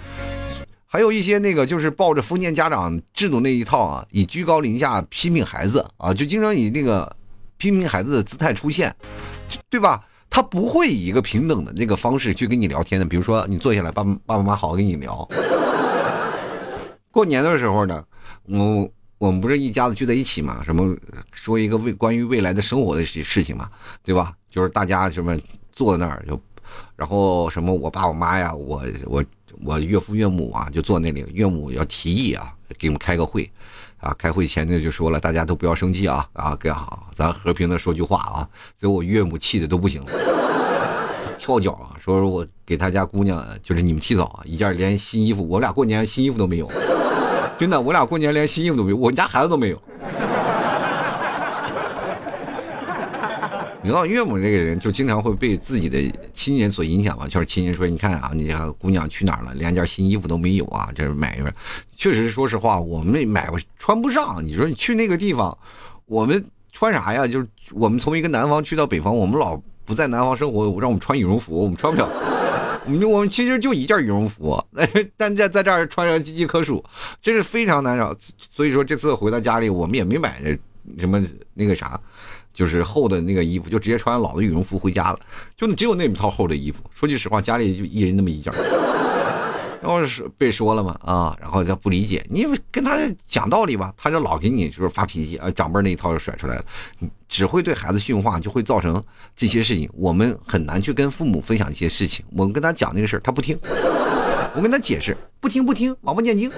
[0.85, 7.13] 还有一些那个就是抱着封建家长制度那一套啊，以居高临下批评孩子啊，就经常以那个
[7.57, 8.95] 批评孩子的姿态出现，
[9.69, 10.03] 对吧？
[10.29, 13.05] 他不会以一个平等的那个方式去跟你聊天的。
[13.05, 15.27] 比如说，你坐下来，爸爸爸妈妈好好跟你聊。
[17.17, 18.05] 过年的时候呢，
[18.45, 18.87] 我。
[19.19, 20.61] 我们不是一家子聚在一起嘛？
[20.63, 20.95] 什么
[21.31, 23.67] 说一个未关于未来的生活的事事情嘛，
[24.03, 24.31] 对吧？
[24.47, 25.35] 就是大家什么
[25.73, 26.39] 坐在那儿就，
[26.95, 29.25] 然后什么我爸我妈呀，我我
[29.63, 31.25] 我岳父岳母啊，就坐那里。
[31.33, 33.49] 岳母要提议啊，给我们开个会，
[33.99, 38.47] 啊，开会前呢就说了，大家都不要生气啊，啊，跟好，咱和平的说句话啊。
[38.75, 40.11] 最后我岳母气的都不行了，
[41.39, 46.71] 跳脚啊，说我给他家姑娘，就是你们提早，一件连新衣服，我俩过年新衣服都没有。
[47.57, 49.81] 真的，我俩过年连新衣服都没有，我们家孩子都没有。
[53.81, 55.97] 你知道岳母这个人就经常会被自己的
[56.33, 57.25] 亲人所影响嘛？
[57.25, 59.53] 就是亲人说：“你看啊，你家姑娘去哪儿了？
[59.53, 61.53] 连件新衣服都没有啊！”这是买一份，
[61.95, 64.43] 确实说实话，我们买穿不上。
[64.45, 65.57] 你说你去那个地方，
[66.05, 66.43] 我们
[66.73, 67.25] 穿啥呀？
[67.25, 72.09] 就是我们从一个南方去到北方，我们老不在南方生活，让我们穿羽绒服，我们穿不了。
[72.87, 74.63] 我们我们其实就一件羽绒服，
[75.17, 76.81] 但在在这儿穿上岌岌可数，
[77.21, 78.15] 这是非常难找。
[78.49, 80.41] 所以说这次回到家里，我们也没买
[80.97, 81.21] 什么
[81.53, 81.99] 那个啥，
[82.53, 85.19] 就是厚的那个衣服，就直接穿老的羽绒服回家了。
[85.57, 86.81] 就只有那么套厚的衣服。
[86.95, 88.53] 说句实话，家里就一人那么一件。
[89.81, 96.65] 然后是被说了嘛啊，然后他不理解，你跟他讲道理吧，他就老给你就是发脾气啊，长辈那一套就甩出来了，
[97.29, 99.01] 只会对孩子训话，就会造成
[99.35, 99.89] 这些事情。
[99.93, 103.57] 我们很难去跟父母分享一些事情，我们跟他讲那个事儿，他不听，
[104.55, 106.51] 我跟他解释，不听不听，王八念经，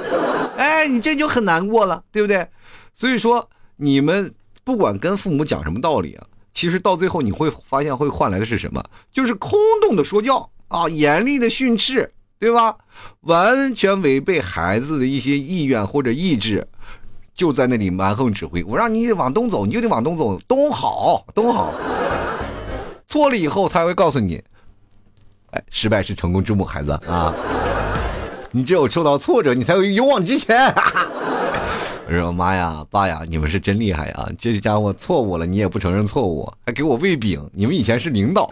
[0.56, 2.48] 哎，你这就很难过了，对不对？
[2.96, 8.84] 所以说，你们不管跟父母讲什么道理啊，其实到最后你会发现会换来的是什么？
[9.12, 12.12] 就是空洞的说教啊，严厉的训斥。
[12.40, 12.74] 对吧？
[13.22, 16.66] 完全违背孩子的一些意愿或者意志，
[17.34, 18.64] 就在那里蛮横指挥。
[18.64, 21.74] 我让你往东走，你就得往东走，东好，东好。
[23.10, 24.42] 错了以后才会告诉你，
[25.52, 27.34] 哎，失败是成功之母，孩子啊！
[28.52, 30.58] 你只有受到挫折，你才会勇往直前。
[30.74, 31.08] 哈 哈
[32.08, 34.30] 我说妈呀，爸呀，你们是真厉害呀！
[34.38, 37.50] 这家伙错误了，你也不承认错误，还给我喂饼。
[37.54, 38.50] 你们以前是领导，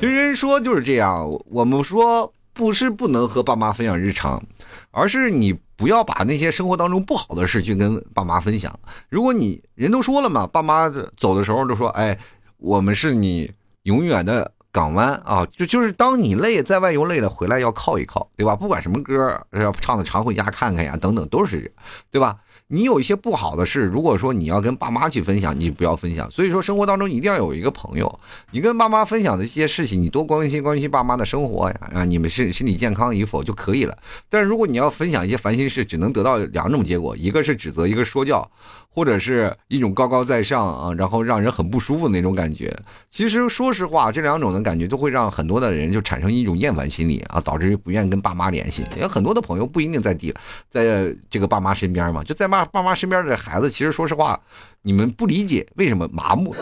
[0.00, 1.30] 其实人说就是这样。
[1.48, 2.32] 我们说。
[2.56, 4.42] 不是不能和爸妈分享日常，
[4.90, 8.76] 而是你不要把那些生活当中不好的事去跟爸妈分享。
[9.10, 10.88] 如果你人都说了嘛，爸妈
[11.18, 12.18] 走的时候都说：“哎，
[12.56, 18.56] 我们是你永远的港湾啊！”就就是当你累，在外游累了，回来要靠一靠，对吧？
[18.56, 21.70] 不管什么歌要唱的常回家看看呀，等等，都是，
[22.10, 22.38] 对吧？
[22.68, 26.28] 你有一些不好的事，如果说你要跟爸妈去分享，你不要分享。
[26.30, 33.96] 所以说，生活当中一定要有一个朋友，你跟爸妈分享的一些事情，你多关心关心爸妈的生活呀，啊，你们身身体健康与否就可以了。
[34.28, 38.50] 但是如果你要分享一些烦心事，只能得到两种结果，一个是指责，一个说教。
[38.96, 42.74] 或者是一种高高在上啊，然后让人很不舒服的那种感觉。
[43.10, 48.86] 其实说实话，这两种的感觉都会让很多的人就产生一种厌烦心理啊，导致不愿意跟爸妈联系。
[48.98, 50.32] 有很多的朋友不一定在地，
[50.70, 54.40] 在这个爸妈身边嘛，就在妈爸妈身边的孩子，其实说实话，
[54.80, 56.56] 你们不理解为什么麻木，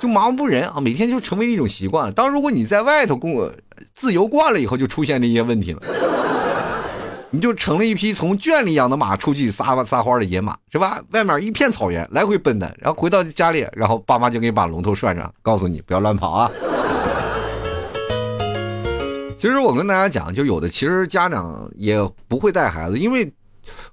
[0.00, 2.10] 就麻木不仁啊，每天就成为一种习惯。
[2.14, 3.52] 当如果你在外头工
[3.94, 5.82] 自由惯了以后，就出现这些问题了。
[7.34, 11.02] 你就成了一匹从圈里养的马出去撒撒欢的野马，是吧？
[11.10, 16.48] 外面一片草原，来回奔的，然后回到家里，然后爸妈就给你把龙头拴上，告诉你不要乱跑啊。
[19.36, 23.28] 其实我跟大家讲，就有的其实家长也不会带孩子，因为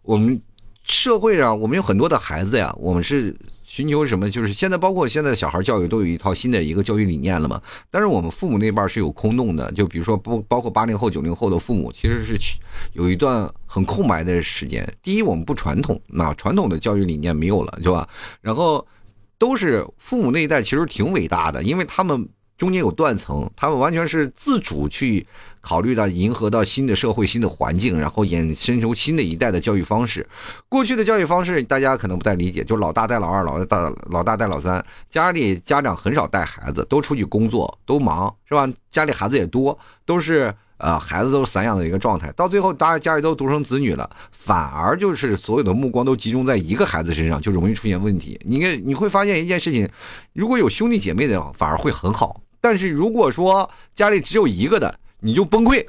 [0.03, 0.39] 我们
[0.83, 3.35] 社会上我们有很多的孩子呀，我们是。
[3.73, 4.29] 寻求什么？
[4.29, 7.61] 就是现在，包括现在的小孩教育都有一套新的一个教育理念了嘛。
[7.89, 12.37] 但是我们父母那辈是有空洞的，就比如说不包括八零后、九零后的父母，其实是
[12.91, 14.85] 有一段很空白的时间。
[15.01, 18.05] 第一，我们不传统，那传统的教育理念没有了，是吧？
[18.41, 18.85] 然后
[19.37, 22.27] 都是父母那一代，其实挺伟大的，因为他们。
[22.57, 25.25] 中间有断层，他们完全是自主去
[25.61, 30.27] 考虑到迎合到新的社会、新的环境，然后衍生出新的一代的教育方式。
[30.67, 38.67] 过去的教育方式大家可能不太理解，就老大带老二，老大老大带老三，家里家长很少带孩子，都出去工作，都忙，是吧？
[38.91, 42.31] 家里孩子也多，都是呃孩子都是散养的一个状态。
[42.31, 48.39] 到最后，大家家里都独生子女了，反而就是所有的目光都集中在一个孩子身上，就容易出现问题。
[48.43, 49.87] 你看你会发现一件事情，
[50.33, 52.41] 如果有兄弟姐妹的，反而会很好。
[52.59, 55.85] 但是如果说家里只有一个的，你就崩溃。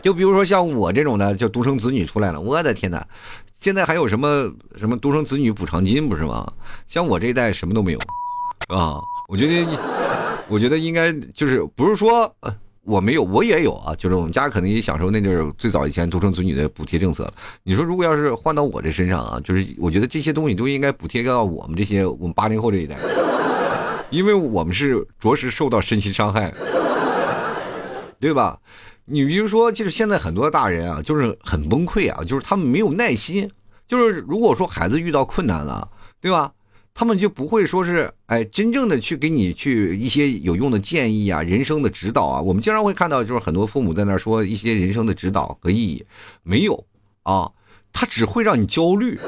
[0.00, 3.06] 就比如说像我这种的，就独生子女出来了，我的天哪！
[3.54, 6.50] 现在还有什么什么独生子女补偿金不是吗？
[6.86, 7.98] 像我这一代什么都没有，
[8.68, 9.66] 啊，我觉得，
[10.48, 12.32] 我觉得应该就是不是说
[12.84, 17.28] 我没有，我也有啊，就是我们家可能也享受那阵儿最早以前独生子女的补贴政策。
[17.64, 22.96] 你说如果要是换到我这身上啊，就是我觉得这些东西都应该补贴到我们这些我们八零后这一代。
[24.10, 26.54] 因为我们是着实受到身心伤害，
[28.20, 28.58] 对吧？
[29.04, 33.50] 你比如说，就是现在很多大人啊，就是很崩溃啊，就是他们没有耐心。
[33.86, 35.88] 就是如果说孩子遇到困难了，
[36.20, 36.52] 对吧？
[36.92, 42.40] 他们就不会说是哎，真正的去给你去一些有用的建议啊，人生的指导啊。
[42.40, 46.04] 我们经常会看到，就是很多父母在那说一些人生的指导和意义，
[46.42, 46.84] 没有
[47.22, 47.50] 啊，
[47.92, 49.18] 他只会让你焦虑，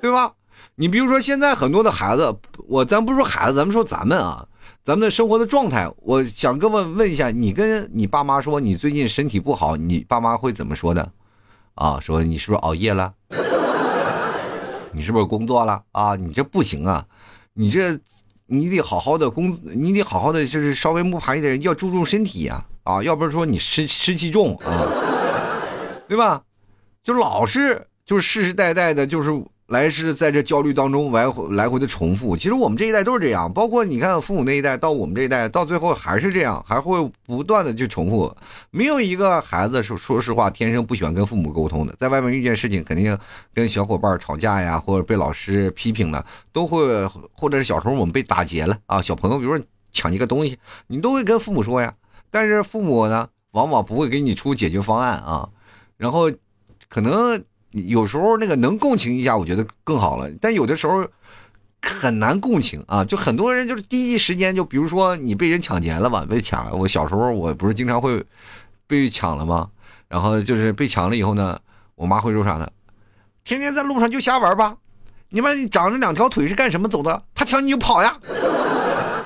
[0.00, 0.34] 对吧？
[0.74, 2.34] 你比如说，现在很多的孩子，
[2.66, 4.44] 我咱不说孩子，咱们说咱们啊，
[4.84, 11.08] 咱们的生活的状态，我想跟问问一下，你跟你爸妈说你最近身体不好，你爸妈会怎么说的？
[11.76, 13.14] 啊，说你是不是熬夜了？
[14.92, 15.80] 你是不是工作了？
[15.92, 17.06] 啊，你这不行啊，
[17.54, 17.96] 你这
[18.46, 24.88] 你得好好的工，你得好好的就是稍微木盘一点，要注重身体呀，啊，要不然说你湿湿气重啊，
[26.08, 26.42] 对吧？
[27.04, 29.30] 就老是就是世世代代的，就是。
[29.72, 38.36] 来是在这焦虑当中来回来回的重复，其实我们这一代都是这样，包括你看父母那一代到我们这一代，到最后还是这样，还会不断的去重复。
[38.70, 43.18] 没有一个孩子说说实话天生不喜欢跟父母沟通的，在外面遇见事情，肯定
[43.54, 51.94] 跟小伙伴吵架呀，或者被老师批评了，都会，或者是小时候我们被打劫了啊，小朋友比如说抢一个东西，你都会跟父母说呀，
[52.30, 55.48] 但是父母呢，往往不会给你出解决方案啊，
[55.96, 56.30] 然后
[56.90, 57.42] 可能。
[57.72, 60.30] 有时候那个能共情一下，我觉得更好了。
[60.40, 61.06] 但有的时候
[61.82, 66.74] 很难共情啊，就很多人就是第一时间就，比如说你被人抢劫了吧，被抢了。
[66.74, 68.24] 我小时候我不是经常会
[68.86, 69.68] 被抢了吗？
[70.08, 71.58] 然后就是被抢了以后呢，
[71.94, 72.68] 我妈会说啥呢？
[73.42, 74.76] 天天在路上就瞎玩吧，
[75.30, 77.22] 你妈长着两条腿是干什么走的？
[77.34, 78.16] 他抢你就跑呀！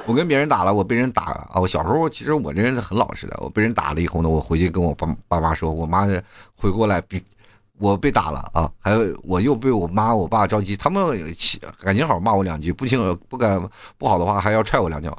[0.06, 1.60] 我跟别人打了，我被人打了啊！
[1.60, 6.06] 我小时候其实我这人很老实的，我被人打了以后呢，我回去跟我爸爸妈说，我妈
[6.54, 7.20] 回过来比。
[7.78, 8.70] 我被打了啊！
[8.80, 11.06] 还有我又被我妈我爸着急，他们
[11.82, 13.62] 感情好骂我两句，不行不敢
[13.98, 15.16] 不好的话还要踹我两脚，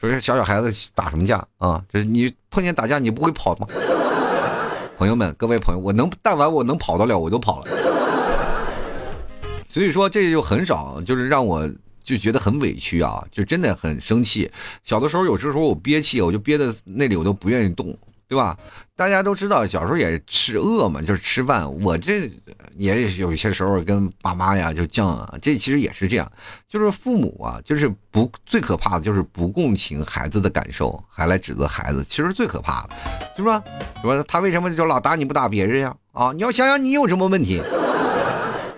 [0.00, 1.82] 说小小孩子打什么架啊？
[1.92, 3.66] 就是你碰见打架你不会跑吗？
[4.96, 7.70] 朋友们，各位朋友，我能但凡我能跑得了，我都跑了。
[9.68, 11.70] 所以说这就很少，就是让我
[12.02, 14.50] 就觉得很委屈啊，就真的很生气。
[14.82, 17.96] 小的时候有时候我憋气，我就憋在那里，我都不愿意动。
[18.28, 18.56] 对吧？
[18.94, 21.66] 大家都知道，小时候也吃饿嘛，就是吃饭。
[21.80, 22.30] 我这
[22.76, 26.30] 也有些时候跟爸妈呀就犟啊，这其实也是这样，
[26.68, 32.90] 就是父母啊，就是不最可怕的就是不共情孩子的感受，还来指责孩子，其实最可怕的，
[33.34, 33.62] 是吧？
[34.02, 35.94] 说他为什么就老打你不打别人呀？
[36.12, 37.62] 啊，你要想想你有什么问题，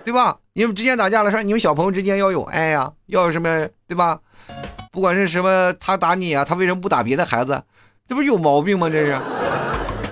[0.05, 0.37] 对吧？
[0.53, 4.19] 你们之间打架了，说你们小朋友之间要有爱呀，要有什么，对吧？
[4.91, 7.61] 不管是什么，他打你啊，他为什么不打别的孩子？
[8.07, 8.89] 这不是有毛病吗？
[8.89, 9.19] 这是。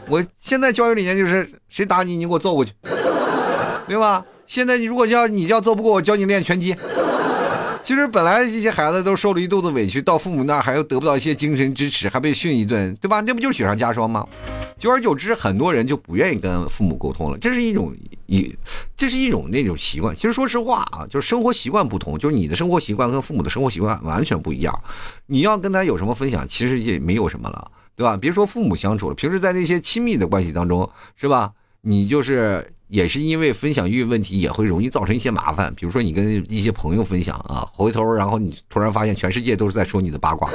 [0.10, 2.74] 我现在教育理念就是，谁打你，你给我揍过去，
[3.88, 4.26] 对吧？
[4.48, 6.76] 现在你如果要你要揍不过我，教你练拳击。
[7.84, 13.22] 其实本来这些孩子都受了一肚子委屈，到父母那儿还要得不到一些精神支持，还被训一顿，对吧？
[13.22, 14.28] 那不就是雪上加霜吗？
[14.78, 17.38] 久而久之，很多人就不愿意跟父母沟通了。
[17.38, 17.96] 这是一种
[18.28, 18.56] 一，
[18.98, 20.16] 这是一种那种习惯。
[20.16, 24.74] 其实说实话啊，就是生活习惯不同，就是你的生活习惯跟父母的生活习惯完全不一样。
[25.28, 27.72] 你要跟他有什么分享，其实也没有什么了。
[28.00, 28.16] 对吧？
[28.16, 31.52] 别说父母相处了，平时在那些亲密的关系当中，是吧？
[31.82, 35.70] 你就是也是因为分享欲问题，也会容易造成一些麻烦。
[35.76, 40.50] 比如说你跟一些朋友分享啊，回头然后你突然发现全世界都是在说你的八卦，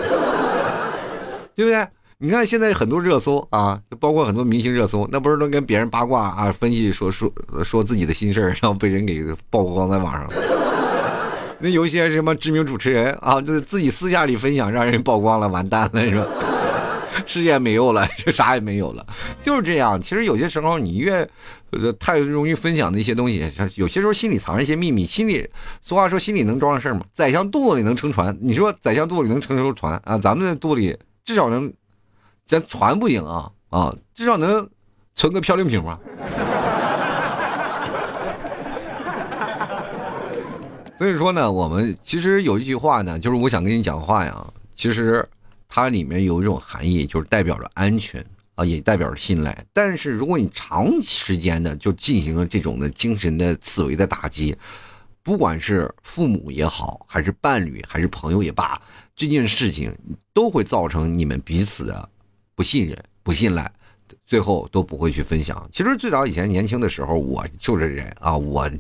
[1.54, 1.86] 对不对？
[2.16, 7.30] 你看现在很多热搜啊，就包括很多明星热搜，那不是都跟别人八卦啊，分析说说
[7.62, 10.26] 说自己的心事然后被人给曝光在网上。
[11.60, 16.26] 那有一些什么知名主持人啊，就自己私下里分享，让人曝光了，完蛋了，是吧？
[17.26, 19.06] 事业没有了， 就啥也没有了，
[19.42, 20.00] 就是这样。
[20.00, 21.28] 其实有些时候，你越
[21.98, 25.04] 太容易分享的一些东西，有些时候心里藏着一些秘密。
[25.04, 25.48] 心里，
[25.82, 27.04] 俗话说，心里能装上事儿吗？
[27.12, 28.36] 宰相肚子里能撑船。
[28.40, 30.18] 你说宰相肚子里能撑艘船啊？
[30.18, 31.72] 咱们的肚里至少能，
[32.46, 34.68] 咱船不行啊啊，至少能
[35.14, 35.98] 存个漂流瓶吧。
[40.96, 45.28] 所以说呢，我们其实有一句话呢，就是我想跟你讲话呀，其实。
[45.76, 49.66] 它里面有一种含义，就是代表着安全啊，也代表着信赖。
[49.72, 54.56] 但是如果你长时间的就进行了这种的精神的思维的打击，
[55.24, 58.80] 不管是父母也好，还是伴侣，还是朋友也罢，
[59.16, 59.92] 这件事情
[60.32, 62.08] 都会造成你们彼此的
[62.54, 63.68] 不信任、不信赖，
[64.28, 65.68] 最后都不会去分享。
[65.72, 68.70] 其实最早以前年轻的时候，我就是人啊，我。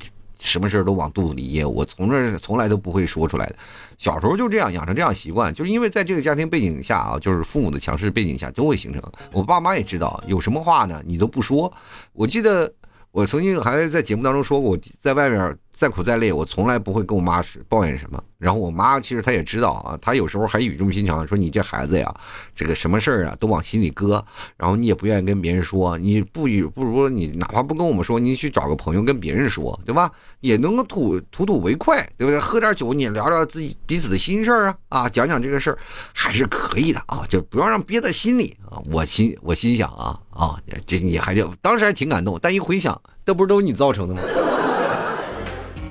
[0.40, 3.56] 什么事都往肚子里咽，我从这从来都不会说出来的。
[3.98, 9.02] 小时候就这样养成这样习惯，就是因为在这个家庭背景下啊，就是父母的强势背景下都会形成。
[9.32, 11.72] 我爸妈也知道，有什么话呢，你都不说。
[12.12, 12.72] 我记得
[13.10, 15.56] 我曾经还在节目当中说过，在外面。
[15.74, 18.22] 再苦再累，我从来不会跟我妈抱怨什么。
[18.38, 22.14] 然后我妈其实她也知道啊，她有时候还语重心长说：“你这孩子呀，
[22.54, 24.24] 这个什么事儿啊都往心里搁，
[24.56, 30.10] 然后你也不愿意跟别人说，你不与不如你哪怕不跟我们说，你去找个朋友跟别人说，对吧？
[30.40, 32.38] 也能够吐吐吐为快，对不对？
[32.38, 35.78] 喝点酒，你聊聊自己彼此的心事儿啊啊，讲讲这个事儿
[36.12, 38.78] 还是可以的啊，就不要让憋在心里啊。
[38.92, 40.56] 我心我心想啊啊，
[40.86, 44.20] 这你还就当时还挺感动，但一回想，这不是都是你造成的吗？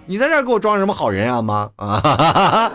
[0.06, 2.72] 你在这给我装什么好人啊妈啊！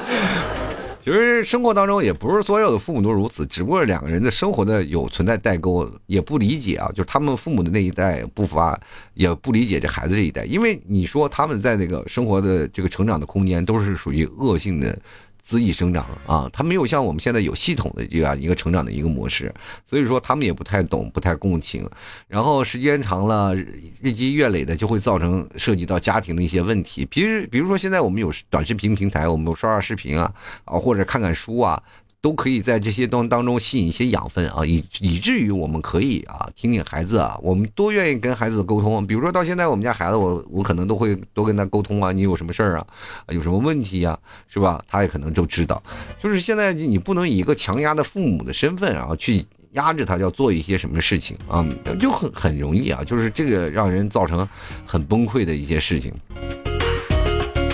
[1.01, 8.79] 其实生活当中也不是所有的父母都如此，只不过两个人的生活的有存在代沟，也不理解啊，就是他们父母的那一代不发，
[9.13, 14.99] 也不理解这孩子这一代，因为你说他们在那个生活的这个成长的空间都是属于恶性的。
[15.49, 21.89] 恣意生长啊，他没有像我们现在有系统的这样一个成长的一个模式，所以说他们也不太懂，不太共情，
[22.27, 23.57] 然后时间长了，
[24.03, 27.07] 日积月累的就会造成涉及到家庭的一些问题。
[27.07, 30.31] 比如，比如说现在我们有短视频平台，我们刷刷视频啊，
[30.67, 31.83] 啊或者看看书啊。
[32.21, 39.07] 都可以在这些当当中吸引一些养分啊，以以至于我们可以啊听听孩子啊，我们多愿意跟孩子沟通。
[39.07, 42.87] 比如说到现在，我们家孩子，我我可能都会多跟他沟通啊，你有什么事儿啊，
[43.29, 44.83] 有什么问题呀，是吧？
[44.89, 45.81] 他也可能就知道。
[46.21, 51.65] 就是现在你不能以一个强压的父母的身份啊去压制他要做一些什么事情啊，
[52.01, 54.47] 就很很容易啊，就是这个让人造成
[54.85, 56.13] 很崩溃的一些事情。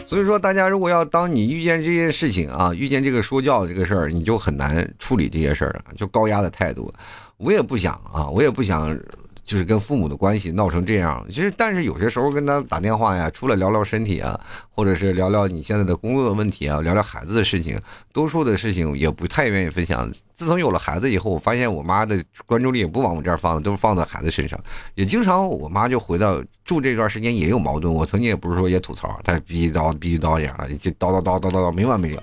[0.06, 6.92] 所以说，大家如果要当你遇见这件事情啊，遇见这个说教这个事儿，你就很难处理这些事儿就高压的态度，
[7.36, 8.98] 我也不想啊，我也不想。
[9.46, 14.40] 就是跟父母的关系闹成这样，其实但是有些时候跟他打电话呀，除了聊聊身体啊，
[14.70, 17.78] 或者是聊聊你现在的工作的问题啊，聊聊孩子的事情，
[18.10, 20.10] 多数的事情也不太愿意分享。
[20.34, 24.58] 自从有了孩子以后，我发现我妈的关注力也不往我这儿放了，都是放在孩子身上。
[24.94, 32.22] 也经常我妈就回到住这段时间也有矛盾，我曾经也不是说也吐槽，她逼叨逼叨一样的，就叨叨叨叨叨叨没完没了。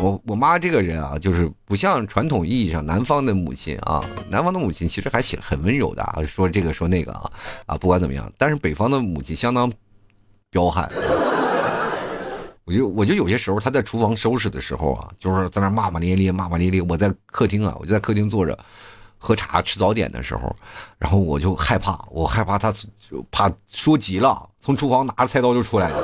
[0.00, 6.48] 我我妈这个人啊，就是不像传统意义上南方的母亲啊，南方的母亲其实还行，很温柔的啊，说。
[6.48, 7.30] 这个说那个啊
[7.66, 9.70] 啊，不管怎么样，但是北方的母亲相当
[10.50, 10.90] 彪悍。
[12.68, 16.82] 我就我就有些时候，他在厨房收拾的时候啊，就是在那骂骂咧咧，骂骂咧咧。
[16.82, 18.58] 我在客厅啊，我就在客厅坐着，
[19.16, 20.54] 喝茶吃早点的时候，
[20.98, 25.96] 然后我就害怕，我害怕他就怕说急了，从厨房拿着菜刀就出来了。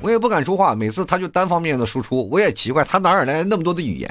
[0.00, 4.08] 我也不敢说话，每次他就单方面的输出，我也奇怪他哪儿来那么多的语言。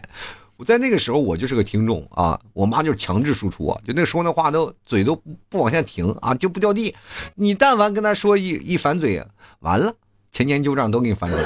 [0.57, 5.15] 我在那个时候我就是个听众啊，我妈就是强制输出啊，就那说那话都嘴都
[5.47, 6.93] 不往下停啊，就不掉地。
[7.35, 9.25] 你但凡跟他说一一反嘴，
[9.61, 9.93] 完了，
[10.31, 11.43] 前年旧账都给你翻出来。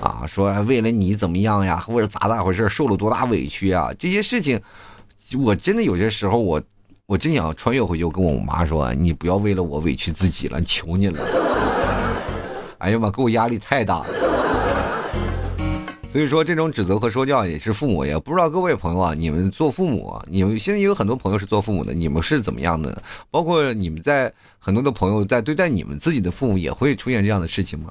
[0.00, 4.60] 啊，说为了你怎么样呀，或者咋咋回事，受了多大委屈啊，这些事情，
[5.42, 6.60] 我真的有些时候我
[7.06, 11.18] 我真想穿越回去，我跟我妈说，你不要为了我委屈自己了，求你了。
[12.78, 14.06] 哎呀妈，给我压力太大了。
[16.14, 23.02] 所以说，这种指责和说教也是父母，也不知道各位朋友啊，你们做父母，你们现在也有很多朋友是做父母的，你们是怎么样的？
[23.32, 27.90] 包括你们在很多的朋友在对待你们自己的父母，也会出现这样的事情吗？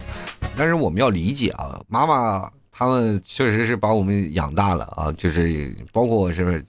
[0.55, 6.65] 但是我们要理解啊，妈妈他们确实是把我们养大了啊，就是包括是不是。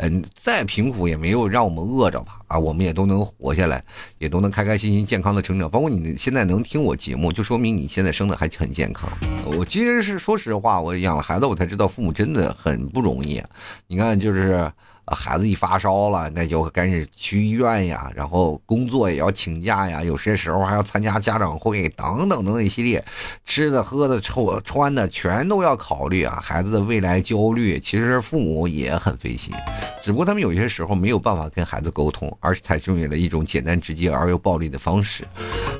[0.00, 2.40] 嗯，再贫苦也没有让我们饿着吧？
[2.46, 3.82] 啊，我们也都能活下来，
[4.18, 5.68] 也都能开开心心、健康的成长。
[5.68, 9.10] 包括你现在能听我节目，就说明你现在生的还很健康。
[9.44, 13.42] 我其实是说实话，我养了孩子，我才知道父母真的很不容易。
[13.86, 14.70] 你看，就是。
[15.14, 23.04] 孩子一发烧了，那就赶紧去医院呀，然后工作也要请假呀，有些时候还要参加家长会，等等等等一系列，
[23.44, 26.38] 吃的、喝的、穿穿的，全都要考虑啊。
[26.42, 29.54] 孩子的未来焦虑，其实父母也很费心，
[30.02, 35.26] 只不过他们有些时候没有办法跟孩子沟通，而是采用了一种简单直接而又暴力的方式，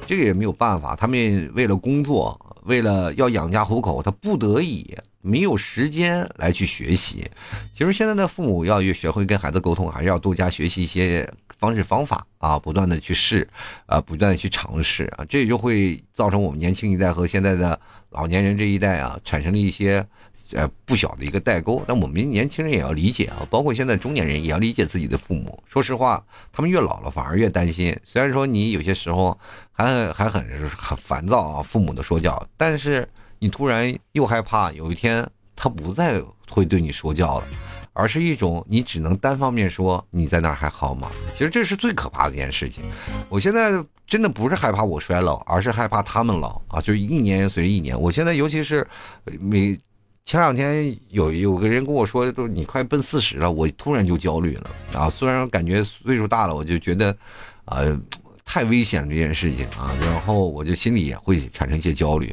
[0.06, 2.38] 这个也没有办法，他们为了工作。
[2.68, 7.26] 为了要养家糊口，他不得已没有时间来去学习。
[7.74, 13.48] 其实现在的父母要学会跟孩子沟通，还是要多加学习一些方式方法啊，不断的去试，
[13.86, 20.06] 啊，不断的去尝试啊，这就会造成我们年轻一代和现在的老年人这一代啊，产生了一些。
[20.52, 25.62] 呃，不小的一个代沟，但我们年轻人也要理解啊，包括现在中年人也要理解自己的父母。
[25.66, 27.94] 说实话，他们越老了反而越担心。
[28.02, 29.38] 虽然说你有些时候
[29.72, 33.06] 还还很很烦躁啊，父母的说教，但是
[33.38, 36.18] 你突然又害怕有一天他不再
[36.48, 37.44] 会对你说教了，
[37.92, 41.10] 而是一种你只能单方面说你在那儿还好吗？
[41.34, 42.82] 其实这是最可怕的一件事情。
[43.28, 48.00] 我现在真的不是害怕我衰老，而是害怕他们老啊，就是一年随着一年。
[48.00, 48.86] 我现在尤其是
[49.38, 49.78] 每。
[50.28, 55.08] 前两天有有个人跟我说，都你快奔四十了，我突然就焦虑了啊！
[55.08, 57.16] 虽然感觉岁数大了，我就觉得，
[57.64, 57.98] 呃，
[58.44, 62.30] 太危险了这件事情啊，然后我就心里也会产生一些焦虑。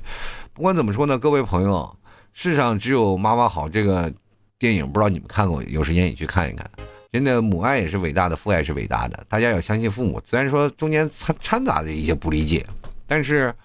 [0.51, 1.97] 不管怎么说呢，各位朋友，
[2.33, 3.69] 世上只有妈妈好。
[3.69, 4.11] 这个
[4.59, 6.69] 电影不知道你们看过，有时间也去看一看。
[7.13, 9.25] 真的，母爱也是伟大的，父爱是伟大的。
[9.29, 12.65] 大家要相信父母，虽然说中间掺掺杂着一些不理解，
[13.07, 13.55] 但是，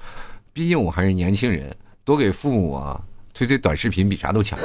[0.53, 3.03] 毕竟我还是年轻人，多给父母啊。
[3.33, 4.59] 推推短视频比啥都强，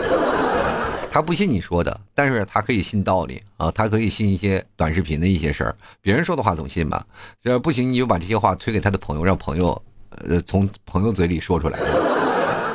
[1.12, 7.06] 他不信你说的，但是他可以信道理啊，他可以信一些短视频的一些事儿，别人说的话总信吧？
[7.42, 11.80] 这不行，你就把这些话推给他的朋友，让朋友，呃，从朋友嘴里说出来，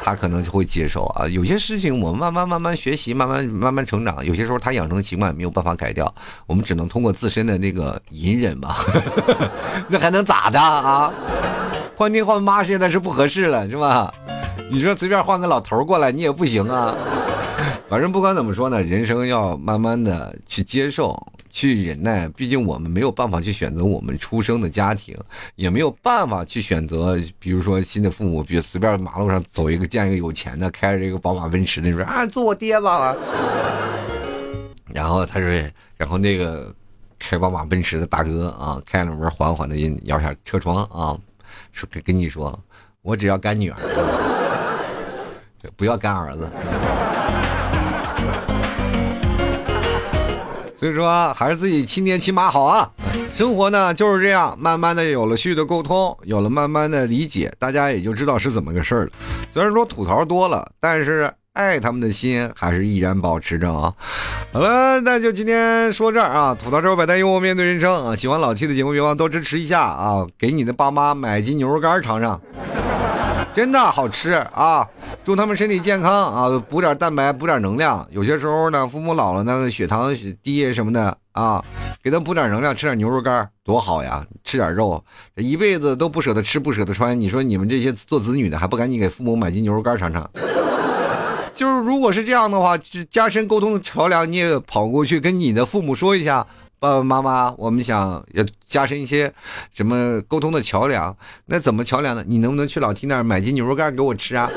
[0.02, 1.28] 他可能就会接受啊。
[1.28, 6.12] 有些事情我们慢慢慢慢学习，慢慢慢慢成长，有些时候他养成的习惯没有办法改掉，
[6.46, 8.74] 我们只能通过自身的那个隐忍嘛，
[9.88, 11.12] 那还能咋的啊？
[11.94, 14.10] 换爹换妈现在是不合适了，是吧？
[14.70, 16.94] 你说随便换个老头过来，你也不行啊。
[17.88, 22.28] 反正不管怎么说呢，人生要慢慢的去接受，去忍耐。
[22.28, 25.16] 毕竟我们没有办法去选择我们出生的家庭，
[25.56, 33.16] 也没有办法去选择，比如说新的父母，比如随便马路上走一个见一个有钱的，开着这个宝马奔驰的，说啊做我爹吧。
[34.94, 35.48] 然后他说，
[35.96, 36.72] 然后那个
[37.18, 41.18] 开宝马奔驰的大哥啊，开了门缓缓的摇下车窗啊，
[41.72, 42.56] 说跟跟你说，
[43.02, 43.76] 我只要干女儿。
[45.76, 46.50] 不要干儿子，
[50.76, 52.90] 所以说还是自己亲爹亲妈好啊。
[53.36, 59.10] 生活呢就是这样，慢慢的有了序的沟通，有了慢慢的理解，大家也就知道是怎么个事儿了。
[59.50, 63.92] 虽然说吐槽多了，但是爱他们的心还是依然保持着啊。
[64.52, 66.54] 好了，那就今天说这儿啊。
[66.54, 68.14] 吐槽之后百态幽默面对人生啊。
[68.14, 72.38] 喜欢老 T 的节目，别忘多支持一下啊，给你的爸妈买斤牛肉干尝尝。
[73.52, 74.88] 真的好吃啊！
[75.24, 76.64] 祝他们身体健康啊！
[76.68, 78.06] 补点蛋白，补点能量。
[78.10, 81.62] 有些时候呢，父母老了，那血糖低什么的啊，
[82.02, 84.24] 给他补点能量，吃点牛肉干多好呀！
[84.44, 87.18] 吃点肉，一辈子都不舍得吃，不舍得穿。
[87.20, 90.30] 你说你们这些做子女的，还不赶紧给父母买斤牛肉干尝尝？
[91.52, 92.78] 就是如果是这样的话，
[93.10, 96.46] 加深沟通的桥梁，你也跑过去跟你的父母说一下。
[96.80, 99.30] 爸爸妈妈，我们想要加深一些
[99.70, 101.14] 什么沟通的桥梁？
[101.44, 102.24] 那怎么桥梁呢？
[102.26, 104.48] 你能不能去老 T 那儿买斤牛肉干给我吃啊？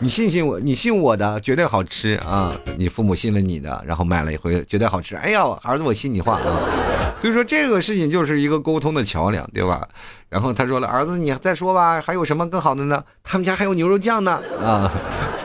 [0.00, 2.54] 你信信我，你信我的，绝对好吃啊！
[2.76, 5.16] 你父母信了你的，然后买了一回，绝对好吃。
[5.16, 6.60] 哎呀，儿子，我信你话啊！
[7.18, 9.88] 所以说这个事情就是一个沟通的桥梁，对吧？
[10.28, 13.02] 然后他说了，儿子，你再说吧，还有什么更好的呢？
[13.24, 14.88] 他们家还有牛肉酱呢啊！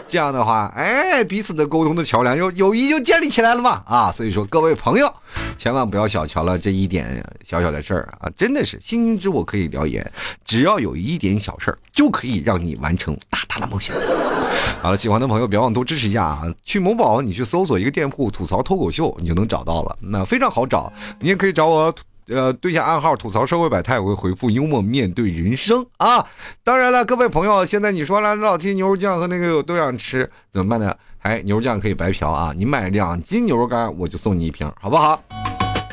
[0.08, 4.12] 这样的话，哎，彼此的沟通的桥梁，友友谊就建立起来了嘛啊！
[4.12, 5.12] 所以说各位朋友，
[5.58, 8.30] 千万不要小瞧了这一点小小的事儿啊！
[8.38, 10.12] 真的是星星之火可以燎原，
[10.46, 13.96] 只要有一点小事儿，就可以让你完成大大的梦想。
[14.82, 16.44] 好了，喜欢的朋友别忘多支持一下啊！
[16.64, 20.92] 去某宝你去搜索一个店铺“吐槽脱口秀”，你就能找到了，那非常好找。
[21.20, 21.94] 你也可以找我。
[22.30, 26.26] 呃，对下暗号吐槽社会百态，我会回复幽默面对人生啊！
[26.64, 30.96] 当然了，各位朋友，现在你说了老提牛肉酱和那个都想吃，怎么办呢？
[31.20, 32.54] 哎，牛肉酱可以白嫖啊！
[32.56, 35.22] 你买两斤牛肉干，我就送你一瓶，好不好？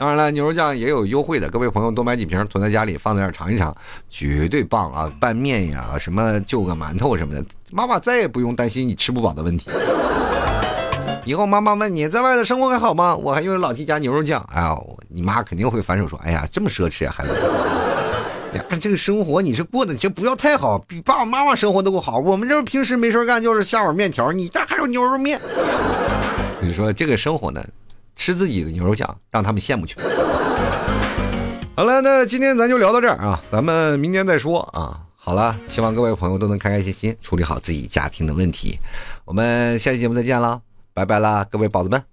[0.00, 3.76] 当然了，牛肉酱也有优惠的，各位朋友多买几瓶囤在家里，放在这尝一尝，
[4.08, 5.12] 绝对棒啊！
[5.20, 9.70] 拌面呀，什么就个馒头什么的，妈妈再也不用担心你吃不饱的问题。
[11.26, 13.14] 以后妈妈问你在外头生活还好吗？
[13.14, 14.42] 我还用老提家牛肉酱。
[14.50, 14.74] 哎呀，
[15.10, 17.34] 你妈肯定会反手说：“哎呀，这么奢侈啊，孩子！
[18.54, 22.18] 呀，这个生活你是过的，这不要太好，比爸爸妈妈生活都好。
[22.18, 25.38] 我们这平时没事干就是下碗面条，你这还有牛肉面。
[26.62, 27.62] 你说这个生活呢，
[28.20, 29.96] 吃自己的牛肉酱，让他们羡慕去。
[31.74, 35.00] 好了，那今天咱就聊到这儿啊，咱们明天再说啊。
[35.16, 38.78] 好了，希望各位朋友都能开开心心处理好自己家庭的问题。
[39.24, 40.60] 我们下期节目再见了。
[40.92, 42.09] 拜拜啦，各位宝子们。